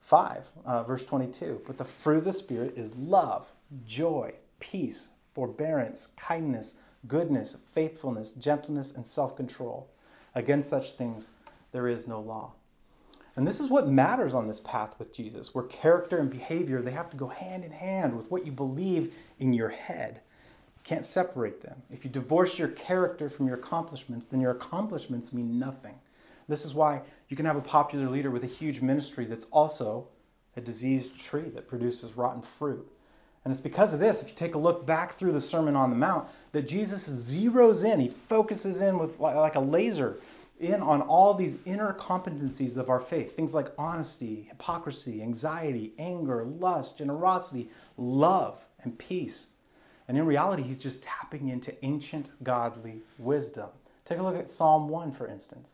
5, 0.00 0.48
uh, 0.66 0.82
verse 0.82 1.04
22. 1.04 1.62
But 1.66 1.78
the 1.78 1.84
fruit 1.84 2.18
of 2.18 2.24
the 2.24 2.32
Spirit 2.34 2.74
is 2.76 2.94
love, 2.96 3.46
joy, 3.86 4.34
peace, 4.60 5.08
forbearance, 5.28 6.08
kindness, 6.16 6.74
goodness, 7.06 7.56
faithfulness, 7.72 8.32
gentleness, 8.32 8.92
and 8.92 9.06
self 9.06 9.34
control. 9.34 9.88
Against 10.34 10.68
such 10.68 10.92
things 10.92 11.30
there 11.72 11.88
is 11.88 12.06
no 12.06 12.20
law. 12.20 12.52
And 13.36 13.46
this 13.46 13.60
is 13.60 13.68
what 13.68 13.86
matters 13.86 14.34
on 14.34 14.48
this 14.48 14.60
path 14.60 14.94
with 14.98 15.14
Jesus, 15.14 15.54
where 15.54 15.64
character 15.64 16.18
and 16.18 16.30
behavior 16.30 16.80
they 16.80 16.90
have 16.90 17.10
to 17.10 17.16
go 17.16 17.28
hand 17.28 17.64
in 17.64 17.70
hand 17.70 18.16
with 18.16 18.30
what 18.30 18.46
you 18.46 18.52
believe 18.52 19.14
in 19.38 19.52
your 19.52 19.68
head. 19.68 20.22
Can't 20.84 21.04
separate 21.04 21.60
them. 21.60 21.82
If 21.90 22.04
you 22.04 22.10
divorce 22.10 22.58
your 22.58 22.68
character 22.68 23.28
from 23.28 23.46
your 23.46 23.56
accomplishments, 23.56 24.26
then 24.26 24.40
your 24.40 24.52
accomplishments 24.52 25.32
mean 25.32 25.58
nothing. 25.58 25.96
This 26.48 26.64
is 26.64 26.74
why 26.74 27.02
you 27.28 27.36
can 27.36 27.44
have 27.44 27.56
a 27.56 27.60
popular 27.60 28.08
leader 28.08 28.30
with 28.30 28.44
a 28.44 28.48
huge 28.48 28.80
ministry 28.80 29.26
that's 29.26 29.46
also 29.46 30.08
a 30.56 30.60
diseased 30.60 31.20
tree 31.20 31.50
that 31.50 31.68
produces 31.68 32.16
rotten 32.16 32.40
fruit. 32.40 32.88
And 33.44 33.52
it's 33.52 33.60
because 33.60 33.92
of 33.92 34.00
this, 34.00 34.22
if 34.22 34.28
you 34.28 34.34
take 34.34 34.54
a 34.54 34.58
look 34.58 34.86
back 34.86 35.12
through 35.12 35.32
the 35.32 35.40
Sermon 35.40 35.76
on 35.76 35.90
the 35.90 35.96
Mount, 35.96 36.28
that 36.52 36.66
Jesus 36.66 37.08
zeroes 37.08 37.84
in, 37.84 38.00
he 38.00 38.08
focuses 38.08 38.80
in 38.80 38.98
with 38.98 39.20
like 39.20 39.54
a 39.54 39.60
laser 39.60 40.18
in 40.60 40.80
on 40.80 41.02
all 41.02 41.34
these 41.34 41.56
inner 41.64 41.92
competencies 41.92 42.76
of 42.76 42.88
our 42.88 43.00
faith 43.00 43.36
things 43.36 43.54
like 43.54 43.72
honesty, 43.78 44.46
hypocrisy, 44.48 45.22
anxiety, 45.22 45.92
anger, 45.98 46.44
lust, 46.44 46.98
generosity, 46.98 47.68
love, 47.96 48.64
and 48.82 48.98
peace. 48.98 49.48
And 50.08 50.16
in 50.16 50.24
reality, 50.24 50.62
he's 50.62 50.78
just 50.78 51.02
tapping 51.02 51.48
into 51.48 51.74
ancient 51.84 52.30
godly 52.42 53.02
wisdom. 53.18 53.68
Take 54.04 54.18
a 54.18 54.22
look 54.22 54.36
at 54.36 54.48
Psalm 54.48 54.88
1, 54.88 55.10
for 55.10 55.26
instance. 55.26 55.72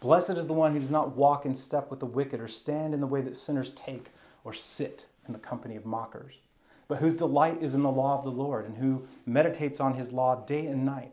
Blessed 0.00 0.30
is 0.30 0.46
the 0.46 0.52
one 0.52 0.72
who 0.72 0.80
does 0.80 0.90
not 0.90 1.16
walk 1.16 1.44
in 1.44 1.54
step 1.54 1.90
with 1.90 1.98
the 1.98 2.06
wicked, 2.06 2.40
or 2.40 2.46
stand 2.46 2.94
in 2.94 3.00
the 3.00 3.06
way 3.06 3.20
that 3.22 3.34
sinners 3.34 3.72
take, 3.72 4.10
or 4.44 4.52
sit 4.52 5.06
in 5.26 5.32
the 5.32 5.38
company 5.38 5.74
of 5.76 5.84
mockers, 5.84 6.38
but 6.86 6.98
whose 6.98 7.14
delight 7.14 7.62
is 7.62 7.74
in 7.74 7.82
the 7.82 7.90
law 7.90 8.16
of 8.18 8.24
the 8.24 8.30
Lord, 8.30 8.66
and 8.66 8.76
who 8.76 9.06
meditates 9.26 9.80
on 9.80 9.94
his 9.94 10.12
law 10.12 10.44
day 10.44 10.66
and 10.66 10.84
night. 10.84 11.12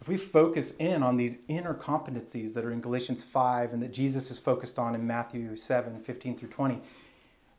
If 0.00 0.08
we 0.08 0.16
focus 0.16 0.74
in 0.78 1.02
on 1.02 1.16
these 1.16 1.38
inner 1.48 1.74
competencies 1.74 2.52
that 2.54 2.64
are 2.64 2.72
in 2.72 2.80
Galatians 2.80 3.24
5 3.24 3.72
and 3.72 3.82
that 3.82 3.92
Jesus 3.92 4.30
is 4.30 4.38
focused 4.38 4.78
on 4.78 4.94
in 4.94 5.06
Matthew 5.06 5.56
7 5.56 6.00
15 6.00 6.36
through 6.36 6.48
20, 6.48 6.80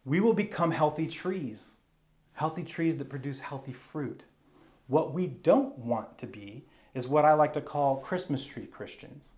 we 0.06 0.20
will 0.20 0.34
become 0.34 0.72
healthy 0.72 1.08
trees, 1.08 1.78
healthy 2.34 2.64
trees 2.64 2.98
that 2.98 3.10
produce 3.10 3.40
healthy 3.40 3.74
fruit. 3.74 4.24
What 4.88 5.14
we 5.14 5.28
don't 5.28 5.78
want 5.78 6.18
to 6.20 6.28
be 6.28 6.66
is 6.94 7.08
what 7.08 7.26
I 7.26 7.34
like 7.34 7.54
to 7.54 7.62
call 7.62 7.98
Christmas 7.98 8.46
tree 8.46 8.68
Christians. 8.68 9.34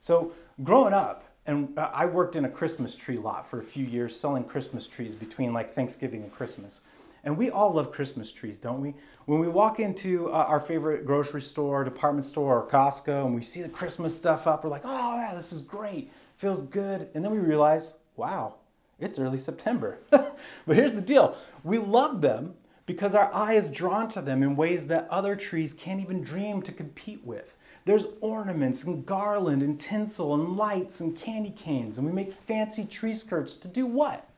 So, 0.00 0.32
growing 0.64 0.92
up, 0.92 1.24
and 1.46 1.78
I 1.78 2.04
worked 2.04 2.36
in 2.36 2.44
a 2.44 2.48
Christmas 2.48 2.94
tree 2.94 3.16
lot 3.16 3.48
for 3.48 3.58
a 3.58 3.62
few 3.62 3.86
years 3.86 4.18
selling 4.18 4.44
Christmas 4.44 4.86
trees 4.86 5.14
between 5.14 5.54
like 5.54 5.70
Thanksgiving 5.70 6.22
and 6.22 6.30
Christmas. 6.30 6.82
And 7.24 7.36
we 7.36 7.50
all 7.50 7.72
love 7.72 7.90
Christmas 7.92 8.30
trees, 8.30 8.58
don't 8.58 8.80
we? 8.80 8.94
When 9.26 9.40
we 9.40 9.48
walk 9.48 9.80
into 9.80 10.28
uh, 10.28 10.44
our 10.48 10.60
favorite 10.60 11.04
grocery 11.04 11.42
store, 11.42 11.84
department 11.84 12.24
store, 12.24 12.62
or 12.62 12.68
Costco, 12.68 13.26
and 13.26 13.34
we 13.34 13.42
see 13.42 13.62
the 13.62 13.68
Christmas 13.68 14.16
stuff 14.16 14.46
up, 14.46 14.64
we're 14.64 14.70
like, 14.70 14.82
oh, 14.84 15.16
yeah, 15.16 15.34
this 15.34 15.52
is 15.52 15.60
great. 15.60 16.10
Feels 16.36 16.62
good. 16.62 17.08
And 17.14 17.24
then 17.24 17.32
we 17.32 17.38
realize, 17.38 17.96
wow, 18.16 18.54
it's 19.00 19.18
early 19.18 19.38
September. 19.38 19.98
but 20.10 20.36
here's 20.66 20.92
the 20.92 21.00
deal 21.00 21.36
we 21.64 21.78
love 21.78 22.20
them 22.20 22.54
because 22.86 23.14
our 23.14 23.32
eye 23.34 23.52
is 23.52 23.68
drawn 23.68 24.08
to 24.08 24.22
them 24.22 24.42
in 24.42 24.56
ways 24.56 24.86
that 24.86 25.06
other 25.10 25.36
trees 25.36 25.74
can't 25.74 26.00
even 26.00 26.22
dream 26.22 26.62
to 26.62 26.72
compete 26.72 27.22
with. 27.24 27.54
There's 27.84 28.06
ornaments 28.20 28.84
and 28.84 29.04
garland 29.04 29.62
and 29.62 29.80
tinsel 29.80 30.34
and 30.34 30.56
lights 30.56 31.00
and 31.00 31.16
candy 31.16 31.50
canes, 31.50 31.98
and 31.98 32.06
we 32.06 32.12
make 32.12 32.32
fancy 32.32 32.84
tree 32.84 33.14
skirts 33.14 33.56
to 33.58 33.68
do 33.68 33.86
what? 33.86 34.28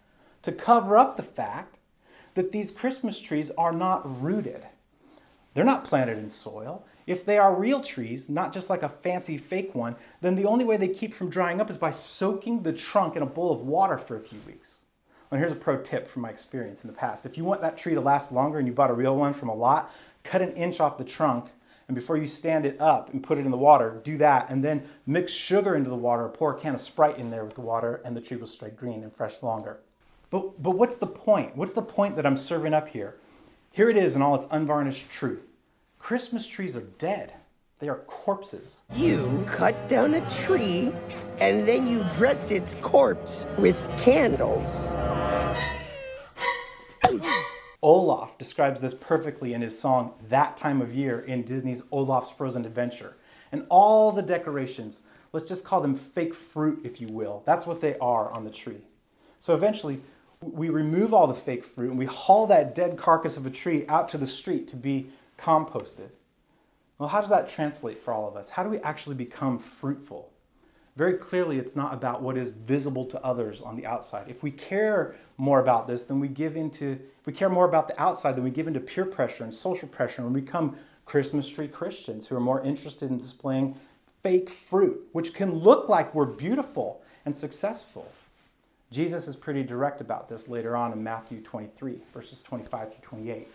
To 0.43 0.53
cover 0.53 0.97
up 0.97 1.17
the 1.17 1.23
fact 1.23 1.77
that 2.41 2.53
these 2.53 2.71
Christmas 2.71 3.21
trees 3.21 3.51
are 3.59 3.71
not 3.71 4.23
rooted. 4.23 4.67
They're 5.53 5.63
not 5.63 5.85
planted 5.85 6.17
in 6.17 6.31
soil. 6.31 6.87
If 7.07 7.27
they 7.27 7.37
are 7.37 7.55
real 7.55 7.83
trees, 7.83 8.31
not 8.31 8.51
just 8.51 8.71
like 8.71 8.83
a 8.83 8.89
fancy 8.89 9.37
fake 9.37 9.75
one, 9.75 9.95
then 10.23 10.37
the 10.37 10.47
only 10.47 10.65
way 10.65 10.79
they 10.79 10.89
keep 10.89 11.13
from 11.13 11.29
drying 11.29 11.61
up 11.61 11.69
is 11.69 11.77
by 11.77 11.91
soaking 11.91 12.63
the 12.63 12.73
trunk 12.73 13.15
in 13.15 13.23
a 13.23 13.27
bowl 13.27 13.53
of 13.53 13.61
water 13.61 13.99
for 13.99 14.17
a 14.17 14.21
few 14.21 14.39
weeks. 14.47 14.79
And 15.31 15.39
here's 15.39 15.53
a 15.53 15.57
pro 15.57 15.83
tip 15.83 16.09
from 16.09 16.23
my 16.23 16.31
experience 16.31 16.83
in 16.83 16.89
the 16.89 16.97
past. 16.97 17.27
If 17.27 17.37
you 17.37 17.45
want 17.45 17.61
that 17.61 17.77
tree 17.77 17.93
to 17.93 18.01
last 18.01 18.33
longer 18.33 18.57
and 18.57 18.67
you 18.67 18.73
bought 18.73 18.91
a 18.91 18.95
real 18.95 19.17
one 19.17 19.35
from 19.35 19.51
a 19.51 19.55
lot, 19.55 19.93
cut 20.25 20.41
an 20.41 20.53
inch 20.55 20.81
off 20.81 20.97
the 20.97 21.05
trunk 21.05 21.51
and 21.89 21.95
before 21.95 22.17
you 22.17 22.27
stand 22.27 22.65
it 22.65 22.81
up 22.81 23.13
and 23.13 23.23
put 23.23 23.37
it 23.37 23.45
in 23.45 23.51
the 23.51 23.59
water, 23.59 24.01
do 24.03 24.17
that, 24.17 24.49
and 24.49 24.65
then 24.65 24.89
mix 25.07 25.31
sugar 25.31 25.75
into 25.75 25.91
the 25.91 25.97
water, 25.97 26.27
pour 26.29 26.57
a 26.57 26.59
can 26.59 26.73
of 26.73 26.81
Sprite 26.81 27.19
in 27.19 27.31
there 27.31 27.45
with 27.45 27.57
the 27.57 27.61
water, 27.61 28.01
and 28.03 28.17
the 28.17 28.21
tree 28.23 28.39
will 28.39 28.47
stay 28.47 28.71
green 28.71 29.03
and 29.03 29.15
fresh 29.15 29.43
longer. 29.43 29.81
But, 30.31 30.63
but 30.63 30.73
what's 30.73 30.97
the 30.97 31.07
point? 31.07 31.57
What's 31.57 31.73
the 31.73 31.83
point 31.83 32.17
that 32.17 32.25
I'm 32.25 32.37
serving 32.37 32.73
up 32.73 32.89
here? 32.89 33.17
Here 33.73 33.91
it 33.91 33.97
is 33.97 34.17
in 34.17 34.23
all 34.23 34.35
its 34.35 34.47
unvarnished 34.51 35.11
truth 35.11 35.47
Christmas 35.99 36.47
trees 36.47 36.75
are 36.77 36.87
dead. 36.99 37.35
They 37.79 37.89
are 37.89 38.01
corpses. 38.07 38.83
You 38.95 39.45
cut 39.47 39.89
down 39.89 40.15
a 40.15 40.31
tree 40.31 40.93
and 41.41 41.67
then 41.67 41.87
you 41.87 42.05
dress 42.13 42.51
its 42.51 42.77
corpse 42.81 43.47
with 43.59 43.83
candles. 43.99 44.95
Olaf 47.83 48.37
describes 48.37 48.81
this 48.81 48.95
perfectly 48.95 49.55
in 49.55 49.63
his 49.63 49.79
song 49.79 50.13
That 50.29 50.57
Time 50.59 50.83
of 50.83 50.95
Year 50.95 51.21
in 51.21 51.43
Disney's 51.43 51.83
Olaf's 51.91 52.31
Frozen 52.31 52.67
Adventure. 52.67 53.17
And 53.53 53.65
all 53.71 54.13
the 54.13 54.23
decorations, 54.23 55.03
let's 55.33 55.49
just 55.49 55.65
call 55.65 55.81
them 55.81 55.95
fake 55.95 56.35
fruit, 56.35 56.81
if 56.85 57.01
you 57.01 57.09
will. 57.09 57.43
That's 57.47 57.67
what 57.67 57.81
they 57.81 57.97
are 57.99 58.31
on 58.31 58.45
the 58.45 58.51
tree. 58.51 58.83
So 59.41 59.55
eventually, 59.55 60.01
we 60.43 60.71
remove 60.71 61.13
all 61.13 61.27
the 61.27 61.35
fake 61.35 61.65
fruit 61.65 61.91
and 61.91 61.99
we 61.99 62.07
haul 62.07 62.47
that 62.47 62.75
dead 62.75 62.97
carcass 62.97 63.37
of 63.37 63.47
a 63.47 63.51
tree 63.51 63.85
out 63.89 64.09
to 64.09 64.19
the 64.19 64.27
street 64.27 64.69
to 64.69 64.77
be 64.77 65.11
composted. 65.39 66.11
Well, 66.99 67.09
how 67.09 67.21
does 67.21 67.31
that 67.31 67.49
translate 67.49 67.99
for 68.03 68.13
all 68.13 68.29
of 68.29 68.37
us? 68.37 68.51
How 68.51 68.63
do 68.63 68.71
we 68.71 68.79
actually 68.79 69.17
become 69.17 69.59
fruitful? 69.59 70.31
very 71.01 71.15
clearly 71.15 71.59
it's 71.59 71.77
not 71.77 71.95
about 71.95 72.21
what 72.21 72.37
is 72.37 72.51
visible 72.51 73.07
to 73.07 73.25
others 73.25 73.63
on 73.63 73.75
the 73.75 73.87
outside. 73.87 74.27
If 74.29 74.43
we 74.43 74.51
care 74.51 75.17
more 75.39 75.61
about 75.61 75.89
this, 75.89 76.05
then 76.05 76.21
we 76.21 76.29
give 76.29 76.57
into, 76.57 76.91
if 76.91 77.27
we 77.27 77.33
care 77.33 77.49
more 77.49 77.65
about 77.65 77.89
the 77.89 77.99
outside, 77.99 78.37
then 78.37 78.45
we 78.45 78.51
give 78.51 78.69
into 78.69 78.81
peer 78.81 79.07
pressure 79.07 79.45
and 79.45 79.55
social 79.55 79.89
pressure 79.89 80.21
and 80.21 80.35
we 80.35 80.43
become 80.43 80.77
Christmas 81.07 81.49
tree 81.49 81.69
Christians 81.69 82.27
who 82.27 82.37
are 82.37 82.41
more 82.41 82.61
interested 82.63 83.11
in 83.11 83.17
displaying 83.17 83.77
fake 84.23 84.51
fruit, 84.51 85.01
which 85.13 85.33
can 85.33 85.55
look 85.55 85.89
like 85.89 86.15
we're 86.15 86.27
beautiful 86.27 87.03
and 87.25 87.35
successful. 87.35 88.07
Jesus 88.91 89.29
is 89.29 89.37
pretty 89.37 89.63
direct 89.63 90.01
about 90.01 90.29
this 90.29 90.49
later 90.49 90.77
on 90.77 90.93
in 90.93 91.01
Matthew 91.01 91.41
23, 91.41 92.03
verses 92.13 92.43
25 92.43 92.93
through 92.93 93.03
28. 93.03 93.49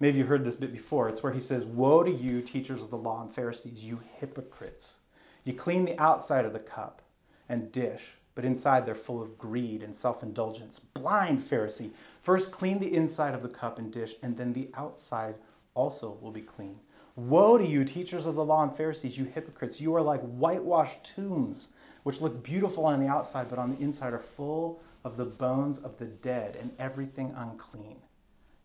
Maybe 0.00 0.18
you 0.18 0.24
heard 0.24 0.44
this 0.44 0.56
bit 0.56 0.72
before. 0.72 1.08
It's 1.08 1.22
where 1.22 1.32
he 1.32 1.38
says, 1.38 1.64
Woe 1.64 2.02
to 2.02 2.10
you, 2.10 2.42
teachers 2.42 2.82
of 2.82 2.90
the 2.90 2.96
law 2.96 3.22
and 3.22 3.32
Pharisees, 3.32 3.84
you 3.84 4.00
hypocrites! 4.18 4.98
You 5.44 5.52
clean 5.52 5.84
the 5.84 5.96
outside 6.00 6.44
of 6.44 6.52
the 6.52 6.58
cup 6.58 7.02
and 7.48 7.70
dish, 7.70 8.16
but 8.34 8.44
inside 8.44 8.84
they're 8.84 8.96
full 8.96 9.22
of 9.22 9.38
greed 9.38 9.84
and 9.84 9.94
self 9.94 10.24
indulgence. 10.24 10.80
Blind 10.80 11.38
Pharisee, 11.38 11.92
first 12.18 12.50
clean 12.50 12.80
the 12.80 12.92
inside 12.92 13.34
of 13.34 13.42
the 13.42 13.48
cup 13.48 13.78
and 13.78 13.92
dish, 13.92 14.16
and 14.24 14.36
then 14.36 14.52
the 14.52 14.70
outside 14.74 15.36
also 15.74 16.18
will 16.20 16.32
be 16.32 16.42
clean. 16.42 16.80
Woe 17.14 17.58
to 17.58 17.66
you, 17.66 17.84
teachers 17.84 18.26
of 18.26 18.34
the 18.34 18.44
law 18.44 18.64
and 18.64 18.76
Pharisees, 18.76 19.16
you 19.16 19.24
hypocrites! 19.24 19.80
You 19.80 19.94
are 19.94 20.02
like 20.02 20.22
whitewashed 20.22 21.04
tombs, 21.04 21.68
which 22.02 22.20
look 22.20 22.42
beautiful 22.42 22.86
on 22.86 23.00
the 23.00 23.08
outside, 23.08 23.48
but 23.48 23.58
on 23.58 23.70
the 23.70 23.82
inside 23.82 24.12
are 24.12 24.18
full 24.18 24.80
of 25.04 25.16
the 25.16 25.24
bones 25.24 25.78
of 25.78 25.98
the 25.98 26.06
dead 26.06 26.56
and 26.56 26.70
everything 26.78 27.32
unclean. 27.36 27.96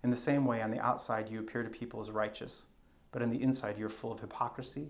In 0.03 0.09
the 0.09 0.15
same 0.15 0.45
way, 0.45 0.61
on 0.61 0.71
the 0.71 0.79
outside 0.79 1.29
you 1.29 1.39
appear 1.39 1.63
to 1.63 1.69
people 1.69 2.01
as 2.01 2.11
righteous, 2.11 2.67
but 3.11 3.21
in 3.21 3.29
the 3.29 3.41
inside 3.41 3.77
you're 3.77 3.89
full 3.89 4.11
of 4.11 4.19
hypocrisy 4.19 4.89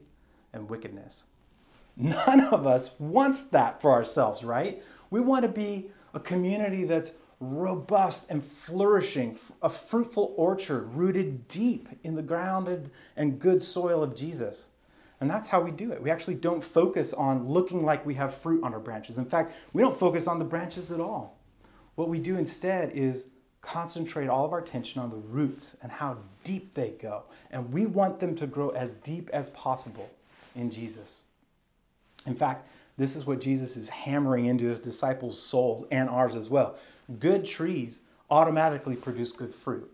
and 0.53 0.69
wickedness. 0.69 1.25
None 1.97 2.41
of 2.51 2.67
us 2.67 2.91
wants 2.99 3.43
that 3.43 3.81
for 3.81 3.91
ourselves, 3.91 4.43
right? 4.43 4.83
We 5.09 5.21
want 5.21 5.43
to 5.43 5.49
be 5.49 5.89
a 6.13 6.19
community 6.19 6.83
that's 6.83 7.13
robust 7.39 8.27
and 8.29 8.43
flourishing, 8.43 9.37
a 9.61 9.69
fruitful 9.69 10.33
orchard 10.37 10.93
rooted 10.93 11.47
deep 11.47 11.87
in 12.03 12.15
the 12.15 12.21
grounded 12.21 12.91
and 13.15 13.39
good 13.39 13.61
soil 13.61 14.03
of 14.03 14.15
Jesus. 14.15 14.67
And 15.21 15.29
that's 15.29 15.47
how 15.47 15.61
we 15.61 15.71
do 15.71 15.91
it. 15.91 16.01
We 16.01 16.11
actually 16.11 16.35
don't 16.35 16.63
focus 16.63 17.13
on 17.13 17.47
looking 17.47 17.83
like 17.85 18.05
we 18.05 18.13
have 18.15 18.33
fruit 18.33 18.63
on 18.63 18.73
our 18.73 18.79
branches. 18.79 19.17
In 19.17 19.25
fact, 19.25 19.53
we 19.73 19.81
don't 19.81 19.97
focus 19.97 20.27
on 20.27 20.39
the 20.39 20.45
branches 20.45 20.91
at 20.91 20.99
all. 20.99 21.39
What 21.95 22.09
we 22.09 22.19
do 22.19 22.37
instead 22.37 22.91
is 22.91 23.27
concentrate 23.61 24.27
all 24.27 24.45
of 24.45 24.51
our 24.51 24.59
attention 24.59 25.01
on 25.01 25.09
the 25.09 25.17
roots 25.17 25.75
and 25.81 25.91
how 25.91 26.17
deep 26.43 26.73
they 26.73 26.91
go. 26.91 27.23
And 27.51 27.71
we 27.71 27.85
want 27.85 28.19
them 28.19 28.35
to 28.35 28.45
grow 28.45 28.69
as 28.69 28.93
deep 28.95 29.29
as 29.31 29.49
possible 29.51 30.09
in 30.55 30.69
Jesus. 30.69 31.23
In 32.27 32.35
fact, 32.35 32.67
this 32.97 33.15
is 33.15 33.25
what 33.25 33.41
Jesus 33.41 33.75
is 33.75 33.89
hammering 33.89 34.45
into 34.45 34.65
his 34.65 34.79
disciples' 34.79 35.41
souls 35.41 35.85
and 35.91 36.09
ours 36.09 36.35
as 36.35 36.49
well. 36.49 36.77
Good 37.19 37.45
trees 37.45 38.01
automatically 38.29 38.95
produce 38.95 39.31
good 39.31 39.53
fruit 39.53 39.91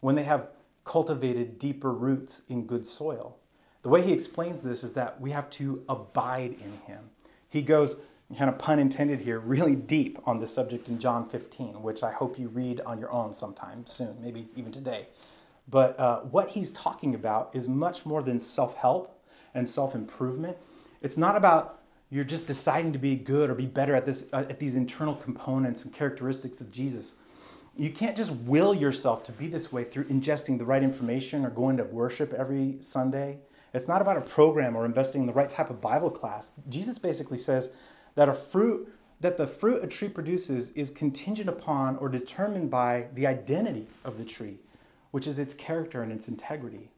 when 0.00 0.14
they 0.14 0.22
have 0.22 0.48
cultivated 0.84 1.58
deeper 1.58 1.92
roots 1.92 2.42
in 2.48 2.66
good 2.66 2.86
soil. 2.86 3.38
The 3.84 3.90
way 3.90 4.00
he 4.00 4.14
explains 4.14 4.62
this 4.62 4.82
is 4.82 4.94
that 4.94 5.20
we 5.20 5.30
have 5.32 5.50
to 5.50 5.84
abide 5.90 6.52
in 6.52 6.72
him. 6.86 7.10
He 7.50 7.60
goes, 7.60 7.96
kind 8.34 8.48
of 8.48 8.56
pun 8.56 8.78
intended 8.78 9.20
here, 9.20 9.40
really 9.40 9.76
deep 9.76 10.18
on 10.24 10.40
this 10.40 10.54
subject 10.54 10.88
in 10.88 10.98
John 10.98 11.28
15, 11.28 11.82
which 11.82 12.02
I 12.02 12.10
hope 12.10 12.38
you 12.38 12.48
read 12.48 12.80
on 12.80 12.98
your 12.98 13.12
own 13.12 13.34
sometime 13.34 13.86
soon, 13.86 14.16
maybe 14.22 14.48
even 14.56 14.72
today. 14.72 15.08
But 15.68 16.00
uh, 16.00 16.20
what 16.20 16.48
he's 16.48 16.72
talking 16.72 17.14
about 17.14 17.50
is 17.52 17.68
much 17.68 18.06
more 18.06 18.22
than 18.22 18.40
self 18.40 18.74
help 18.74 19.22
and 19.52 19.68
self 19.68 19.94
improvement. 19.94 20.56
It's 21.02 21.18
not 21.18 21.36
about 21.36 21.82
you're 22.08 22.24
just 22.24 22.46
deciding 22.46 22.94
to 22.94 22.98
be 22.98 23.16
good 23.16 23.50
or 23.50 23.54
be 23.54 23.66
better 23.66 23.94
at 23.94 24.06
this 24.06 24.28
uh, 24.32 24.46
at 24.48 24.58
these 24.58 24.76
internal 24.76 25.14
components 25.14 25.84
and 25.84 25.92
characteristics 25.92 26.62
of 26.62 26.72
Jesus. 26.72 27.16
You 27.76 27.90
can't 27.90 28.16
just 28.16 28.32
will 28.32 28.74
yourself 28.74 29.22
to 29.24 29.32
be 29.32 29.46
this 29.46 29.70
way 29.70 29.84
through 29.84 30.04
ingesting 30.04 30.56
the 30.56 30.64
right 30.64 30.82
information 30.82 31.44
or 31.44 31.50
going 31.50 31.76
to 31.76 31.84
worship 31.84 32.32
every 32.32 32.78
Sunday. 32.80 33.40
It's 33.74 33.88
not 33.88 34.00
about 34.00 34.16
a 34.16 34.20
program 34.20 34.76
or 34.76 34.86
investing 34.86 35.22
in 35.22 35.26
the 35.26 35.32
right 35.32 35.50
type 35.50 35.68
of 35.68 35.80
Bible 35.80 36.10
class. 36.10 36.52
Jesus 36.68 36.96
basically 36.96 37.38
says 37.38 37.72
that 38.14 38.28
a 38.28 38.34
fruit 38.34 38.88
that 39.20 39.36
the 39.36 39.46
fruit 39.46 39.82
a 39.82 39.86
tree 39.86 40.08
produces 40.08 40.70
is 40.70 40.90
contingent 40.90 41.48
upon 41.48 41.96
or 41.96 42.08
determined 42.08 42.70
by 42.70 43.08
the 43.14 43.26
identity 43.26 43.88
of 44.04 44.16
the 44.16 44.24
tree, 44.24 44.58
which 45.10 45.26
is 45.26 45.38
its 45.38 45.54
character 45.54 46.02
and 46.02 46.12
its 46.12 46.28
integrity. 46.28 46.90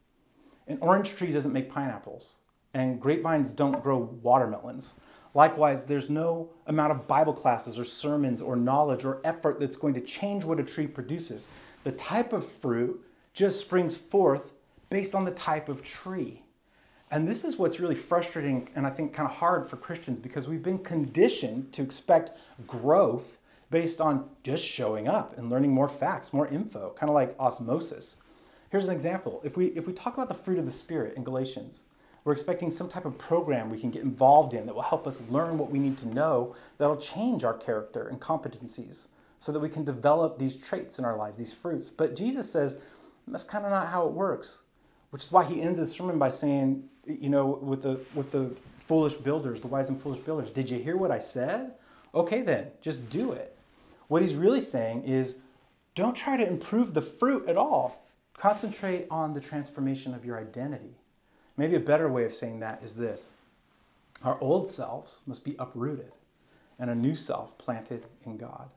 An 0.67 0.77
orange 0.81 1.15
tree 1.15 1.31
doesn't 1.31 1.53
make 1.53 1.71
pineapples 1.71 2.37
and 2.73 3.01
grapevines 3.01 3.51
don't 3.51 3.81
grow 3.81 3.97
watermelons. 4.21 4.93
Likewise, 5.33 5.83
there's 5.83 6.09
no 6.11 6.49
amount 6.67 6.91
of 6.91 7.07
Bible 7.07 7.33
classes 7.33 7.79
or 7.79 7.85
sermons 7.85 8.41
or 8.41 8.55
knowledge 8.55 9.03
or 9.03 9.21
effort 9.23 9.59
that's 9.59 9.75
going 9.75 9.93
to 9.95 10.01
change 10.01 10.43
what 10.43 10.59
a 10.59 10.63
tree 10.63 10.87
produces. 10.87 11.47
The 11.83 11.91
type 11.93 12.33
of 12.33 12.45
fruit 12.45 13.03
just 13.33 13.61
springs 13.61 13.95
forth 13.95 14.53
based 14.89 15.15
on 15.15 15.25
the 15.25 15.31
type 15.31 15.69
of 15.69 15.83
tree. 15.83 16.43
And 17.09 17.27
this 17.27 17.43
is 17.45 17.57
what's 17.57 17.79
really 17.79 17.95
frustrating 17.95 18.69
and 18.75 18.85
I 18.85 18.89
think 18.89 19.13
kind 19.13 19.29
of 19.29 19.35
hard 19.35 19.67
for 19.67 19.77
Christians 19.77 20.19
because 20.19 20.47
we've 20.47 20.63
been 20.63 20.79
conditioned 20.79 21.71
to 21.73 21.81
expect 21.81 22.37
growth 22.67 23.37
based 23.69 24.01
on 24.01 24.29
just 24.43 24.65
showing 24.65 25.07
up 25.07 25.37
and 25.37 25.49
learning 25.49 25.71
more 25.71 25.87
facts, 25.87 26.33
more 26.33 26.47
info, 26.47 26.93
kind 26.97 27.09
of 27.09 27.13
like 27.13 27.35
osmosis. 27.39 28.17
Here's 28.69 28.85
an 28.85 28.91
example. 28.91 29.41
If 29.43 29.55
we 29.55 29.67
if 29.67 29.87
we 29.87 29.93
talk 29.93 30.15
about 30.15 30.27
the 30.27 30.33
fruit 30.33 30.59
of 30.59 30.65
the 30.65 30.71
spirit 30.71 31.15
in 31.15 31.23
Galatians, 31.23 31.83
we're 32.25 32.33
expecting 32.33 32.69
some 32.69 32.89
type 32.89 33.05
of 33.05 33.17
program 33.17 33.69
we 33.69 33.79
can 33.79 33.89
get 33.89 34.03
involved 34.03 34.53
in 34.53 34.65
that 34.65 34.75
will 34.75 34.81
help 34.81 35.07
us 35.07 35.21
learn 35.29 35.57
what 35.57 35.71
we 35.71 35.79
need 35.79 35.97
to 35.99 36.07
know 36.09 36.55
that'll 36.77 36.97
change 36.97 37.45
our 37.45 37.53
character 37.53 38.09
and 38.09 38.19
competencies 38.19 39.07
so 39.39 39.53
that 39.53 39.61
we 39.61 39.69
can 39.69 39.85
develop 39.85 40.37
these 40.37 40.57
traits 40.57 40.99
in 40.99 41.05
our 41.05 41.15
lives, 41.15 41.37
these 41.37 41.53
fruits. 41.53 41.89
But 41.89 42.17
Jesus 42.17 42.51
says 42.51 42.79
that's 43.27 43.45
kind 43.45 43.63
of 43.63 43.71
not 43.71 43.87
how 43.87 44.07
it 44.07 44.13
works, 44.13 44.61
which 45.11 45.23
is 45.23 45.31
why 45.31 45.43
he 45.43 45.61
ends 45.61 45.79
his 45.79 45.91
sermon 45.91 46.19
by 46.19 46.29
saying, 46.29 46.83
you 47.05 47.29
know, 47.29 47.45
with 47.45 47.81
the 47.81 47.99
with 48.13 48.31
the 48.31 48.51
foolish 48.77 49.15
builders, 49.15 49.59
the 49.59 49.67
wise 49.67 49.89
and 49.89 50.01
foolish 50.01 50.19
builders, 50.19 50.49
did 50.49 50.69
you 50.69 50.79
hear 50.79 50.97
what 50.97 51.11
I 51.11 51.19
said? 51.19 51.73
Okay 52.13 52.41
then, 52.41 52.67
just 52.81 53.09
do 53.09 53.31
it. 53.33 53.57
What 54.07 54.21
he's 54.21 54.35
really 54.35 54.61
saying 54.61 55.03
is 55.03 55.37
don't 55.95 56.15
try 56.15 56.37
to 56.37 56.47
improve 56.47 56.93
the 56.93 57.01
fruit 57.01 57.47
at 57.47 57.57
all. 57.57 58.05
Concentrate 58.37 59.07
on 59.09 59.33
the 59.33 59.41
transformation 59.41 60.13
of 60.13 60.23
your 60.23 60.39
identity. 60.39 60.95
Maybe 61.57 61.75
a 61.75 61.79
better 61.79 62.07
way 62.07 62.23
of 62.23 62.33
saying 62.33 62.59
that 62.59 62.81
is 62.83 62.95
this 62.95 63.29
our 64.23 64.39
old 64.41 64.67
selves 64.67 65.19
must 65.25 65.43
be 65.45 65.55
uprooted 65.59 66.11
and 66.79 66.89
a 66.89 66.95
new 66.95 67.15
self 67.15 67.57
planted 67.57 68.05
in 68.25 68.37
God. 68.37 68.69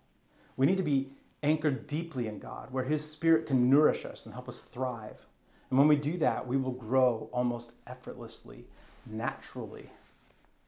We 0.57 0.67
need 0.67 0.77
to 0.77 0.83
be 0.83 1.11
anchored 1.43 1.87
deeply 1.87 2.27
in 2.27 2.39
God, 2.39 2.71
where 2.71 2.85
His 2.85 3.09
Spirit 3.09 3.47
can 3.47 3.71
nourish 3.71 4.05
us 4.05 4.27
and 4.27 4.35
help 4.35 4.49
us 4.49 4.61
thrive. 4.61 5.27
And 5.71 5.79
when 5.79 5.89
we 5.89 5.97
do 5.97 6.17
that, 6.19 6.47
we 6.47 6.57
will 6.57 6.73
grow 6.73 7.29
almost 7.33 7.73
effortlessly, 7.87 8.65
naturally. 9.07 9.89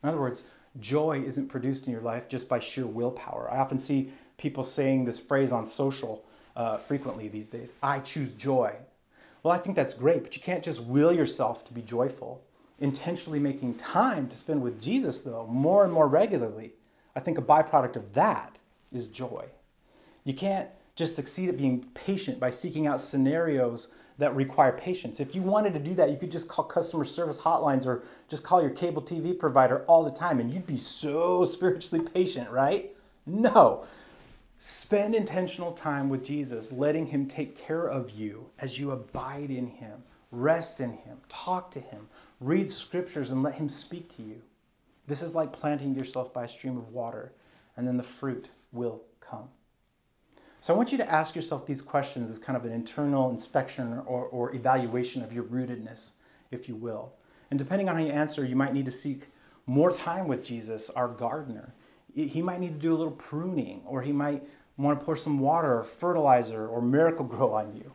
In 0.02 0.08
other 0.08 0.20
words, 0.20 0.44
joy 0.80 1.22
isn't 1.26 1.48
produced 1.48 1.86
in 1.86 1.92
your 1.92 2.02
life 2.02 2.28
just 2.28 2.48
by 2.48 2.58
sheer 2.58 2.86
willpower. 2.86 3.50
I 3.50 3.58
often 3.58 3.78
see 3.78 4.12
people 4.38 4.64
saying 4.64 5.04
this 5.04 5.18
phrase 5.18 5.52
on 5.52 5.66
social 5.66 6.24
uh, 6.54 6.76
frequently 6.76 7.28
these 7.28 7.48
days 7.48 7.74
I 7.82 8.00
choose 8.00 8.30
joy. 8.32 8.74
Well, 9.42 9.52
I 9.52 9.58
think 9.58 9.74
that's 9.74 9.94
great, 9.94 10.22
but 10.22 10.36
you 10.36 10.42
can't 10.42 10.62
just 10.62 10.80
will 10.82 11.12
yourself 11.12 11.64
to 11.64 11.72
be 11.72 11.82
joyful. 11.82 12.44
Intentionally 12.78 13.40
making 13.40 13.74
time 13.74 14.28
to 14.28 14.36
spend 14.36 14.62
with 14.62 14.80
Jesus, 14.80 15.20
though, 15.20 15.46
more 15.46 15.84
and 15.84 15.92
more 15.92 16.08
regularly, 16.08 16.74
I 17.16 17.20
think 17.20 17.38
a 17.38 17.42
byproduct 17.42 17.96
of 17.96 18.12
that 18.14 18.58
is 18.92 19.08
joy. 19.08 19.46
You 20.24 20.34
can't 20.34 20.68
just 20.94 21.16
succeed 21.16 21.48
at 21.48 21.56
being 21.56 21.84
patient 21.94 22.38
by 22.38 22.50
seeking 22.50 22.86
out 22.86 23.00
scenarios 23.00 23.88
that 24.18 24.34
require 24.34 24.72
patience. 24.72 25.20
If 25.20 25.34
you 25.34 25.42
wanted 25.42 25.72
to 25.74 25.78
do 25.78 25.94
that, 25.94 26.10
you 26.10 26.16
could 26.16 26.30
just 26.30 26.48
call 26.48 26.64
customer 26.64 27.04
service 27.04 27.38
hotlines 27.38 27.86
or 27.86 28.02
just 28.28 28.44
call 28.44 28.60
your 28.60 28.70
cable 28.70 29.02
TV 29.02 29.38
provider 29.38 29.84
all 29.86 30.04
the 30.04 30.10
time 30.10 30.40
and 30.40 30.52
you'd 30.52 30.66
be 30.66 30.76
so 30.76 31.44
spiritually 31.46 32.04
patient, 32.14 32.50
right? 32.50 32.94
No. 33.26 33.84
Spend 34.58 35.14
intentional 35.14 35.72
time 35.72 36.08
with 36.08 36.24
Jesus, 36.24 36.70
letting 36.70 37.06
Him 37.06 37.26
take 37.26 37.58
care 37.58 37.88
of 37.88 38.10
you 38.10 38.48
as 38.60 38.78
you 38.78 38.92
abide 38.92 39.50
in 39.50 39.66
Him, 39.66 40.04
rest 40.30 40.80
in 40.80 40.92
Him, 40.92 41.18
talk 41.28 41.70
to 41.72 41.80
Him, 41.80 42.06
read 42.40 42.70
scriptures, 42.70 43.32
and 43.32 43.42
let 43.42 43.54
Him 43.54 43.68
speak 43.68 44.08
to 44.16 44.22
you. 44.22 44.40
This 45.08 45.20
is 45.20 45.34
like 45.34 45.52
planting 45.52 45.96
yourself 45.96 46.32
by 46.32 46.44
a 46.44 46.48
stream 46.48 46.76
of 46.76 46.92
water, 46.92 47.32
and 47.76 47.86
then 47.86 47.96
the 47.96 48.04
fruit 48.04 48.50
will 48.70 49.02
come. 49.20 49.48
So 50.62 50.72
I 50.72 50.76
want 50.76 50.92
you 50.92 50.98
to 50.98 51.12
ask 51.12 51.36
yourself 51.36 51.66
these 51.66 51.82
questions 51.82 52.30
as 52.30 52.38
kind 52.38 52.56
of 52.56 52.64
an 52.64 52.72
internal 52.72 53.28
inspection 53.28 54.00
or, 54.06 54.24
or 54.26 54.54
evaluation 54.54 55.22
of 55.22 55.30
your 55.30 55.44
rootedness, 55.44 56.12
if 56.50 56.68
you 56.68 56.76
will. 56.76 57.12
And 57.50 57.58
depending 57.58 57.90
on 57.90 57.96
how 57.96 58.02
you 58.02 58.12
answer, 58.12 58.46
you 58.46 58.56
might 58.56 58.72
need 58.72 58.86
to 58.86 58.90
seek 58.90 59.26
more 59.66 59.92
time 59.92 60.26
with 60.26 60.42
Jesus, 60.42 60.88
our 60.88 61.08
gardener 61.08 61.74
he 62.14 62.42
might 62.42 62.60
need 62.60 62.74
to 62.74 62.78
do 62.78 62.94
a 62.94 62.96
little 62.96 63.12
pruning, 63.12 63.82
or 63.86 64.02
he 64.02 64.12
might 64.12 64.42
want 64.76 64.98
to 64.98 65.04
pour 65.04 65.16
some 65.16 65.38
water 65.38 65.78
or 65.78 65.84
fertilizer 65.84 66.66
or 66.66 66.82
Miracle-Gro 66.82 67.52
on 67.52 67.74
you. 67.74 67.92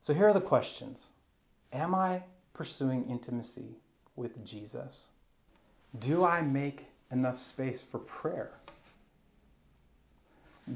So 0.00 0.14
here 0.14 0.28
are 0.28 0.32
the 0.32 0.40
questions 0.40 1.10
Am 1.72 1.94
I 1.94 2.22
pursuing 2.54 3.08
intimacy 3.08 3.76
with 4.16 4.44
Jesus? 4.44 5.08
Do 5.98 6.24
I 6.24 6.40
make 6.42 6.86
enough 7.10 7.40
space 7.40 7.82
for 7.82 7.98
prayer? 7.98 8.57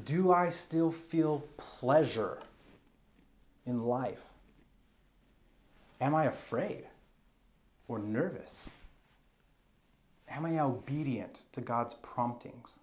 Do 0.05 0.31
I 0.31 0.49
still 0.49 0.91
feel 0.91 1.43
pleasure 1.57 2.39
in 3.65 3.83
life? 3.83 4.23
Am 6.01 6.15
I 6.15 6.25
afraid 6.25 6.85
or 7.87 7.99
nervous? 7.99 8.69
Am 10.29 10.45
I 10.45 10.59
obedient 10.59 11.43
to 11.53 11.61
God's 11.61 11.93
promptings? 11.95 12.79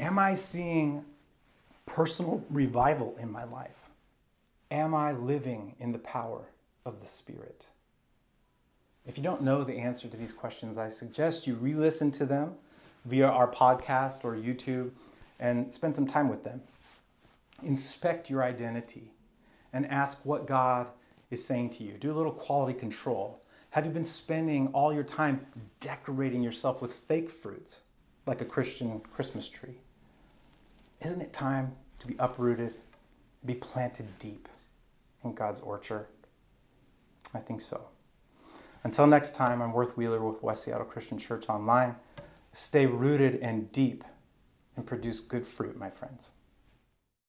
Am 0.00 0.18
I 0.18 0.34
seeing 0.34 1.04
personal 1.84 2.42
revival 2.48 3.16
in 3.20 3.30
my 3.30 3.44
life? 3.44 3.90
Am 4.70 4.94
I 4.94 5.12
living 5.12 5.74
in 5.78 5.92
the 5.92 5.98
power 5.98 6.46
of 6.86 7.00
the 7.00 7.06
Spirit? 7.06 7.66
If 9.06 9.18
you 9.18 9.22
don't 9.24 9.42
know 9.42 9.62
the 9.62 9.76
answer 9.76 10.08
to 10.08 10.16
these 10.16 10.32
questions, 10.32 10.78
I 10.78 10.88
suggest 10.88 11.46
you 11.46 11.54
re 11.56 11.74
listen 11.74 12.10
to 12.12 12.24
them 12.24 12.54
via 13.04 13.26
our 13.26 13.50
podcast 13.50 14.24
or 14.24 14.34
YouTube 14.34 14.90
and 15.38 15.72
spend 15.72 15.94
some 15.94 16.06
time 16.06 16.28
with 16.28 16.44
them. 16.44 16.60
Inspect 17.62 18.30
your 18.30 18.42
identity 18.42 19.12
and 19.72 19.86
ask 19.86 20.18
what 20.24 20.46
God 20.46 20.88
is 21.30 21.44
saying 21.44 21.70
to 21.70 21.84
you. 21.84 21.92
Do 21.92 22.10
a 22.10 22.16
little 22.16 22.32
quality 22.32 22.78
control. 22.78 23.42
Have 23.70 23.86
you 23.86 23.92
been 23.92 24.04
spending 24.04 24.68
all 24.68 24.92
your 24.92 25.04
time 25.04 25.46
decorating 25.78 26.42
yourself 26.42 26.82
with 26.82 26.92
fake 26.92 27.30
fruits, 27.30 27.82
like 28.26 28.40
a 28.40 28.44
Christian 28.44 29.00
Christmas 29.12 29.48
tree? 29.48 29.78
Isn't 31.00 31.20
it 31.20 31.32
time 31.32 31.72
to 32.00 32.06
be 32.06 32.16
uprooted, 32.18 32.74
be 33.46 33.54
planted 33.54 34.06
deep 34.18 34.48
in 35.24 35.34
God's 35.34 35.60
orchard? 35.60 36.06
I 37.32 37.38
think 37.38 37.60
so. 37.60 37.80
Until 38.82 39.06
next 39.06 39.34
time, 39.34 39.62
I'm 39.62 39.72
Worth 39.72 39.96
Wheeler 39.96 40.20
with 40.20 40.42
West 40.42 40.64
Seattle 40.64 40.86
Christian 40.86 41.18
Church 41.18 41.48
Online. 41.48 41.94
Stay 42.52 42.86
rooted 42.86 43.36
and 43.36 43.70
deep 43.72 44.04
and 44.76 44.86
produce 44.86 45.20
good 45.20 45.46
fruit, 45.46 45.76
my 45.76 45.90
friends. 45.90 46.32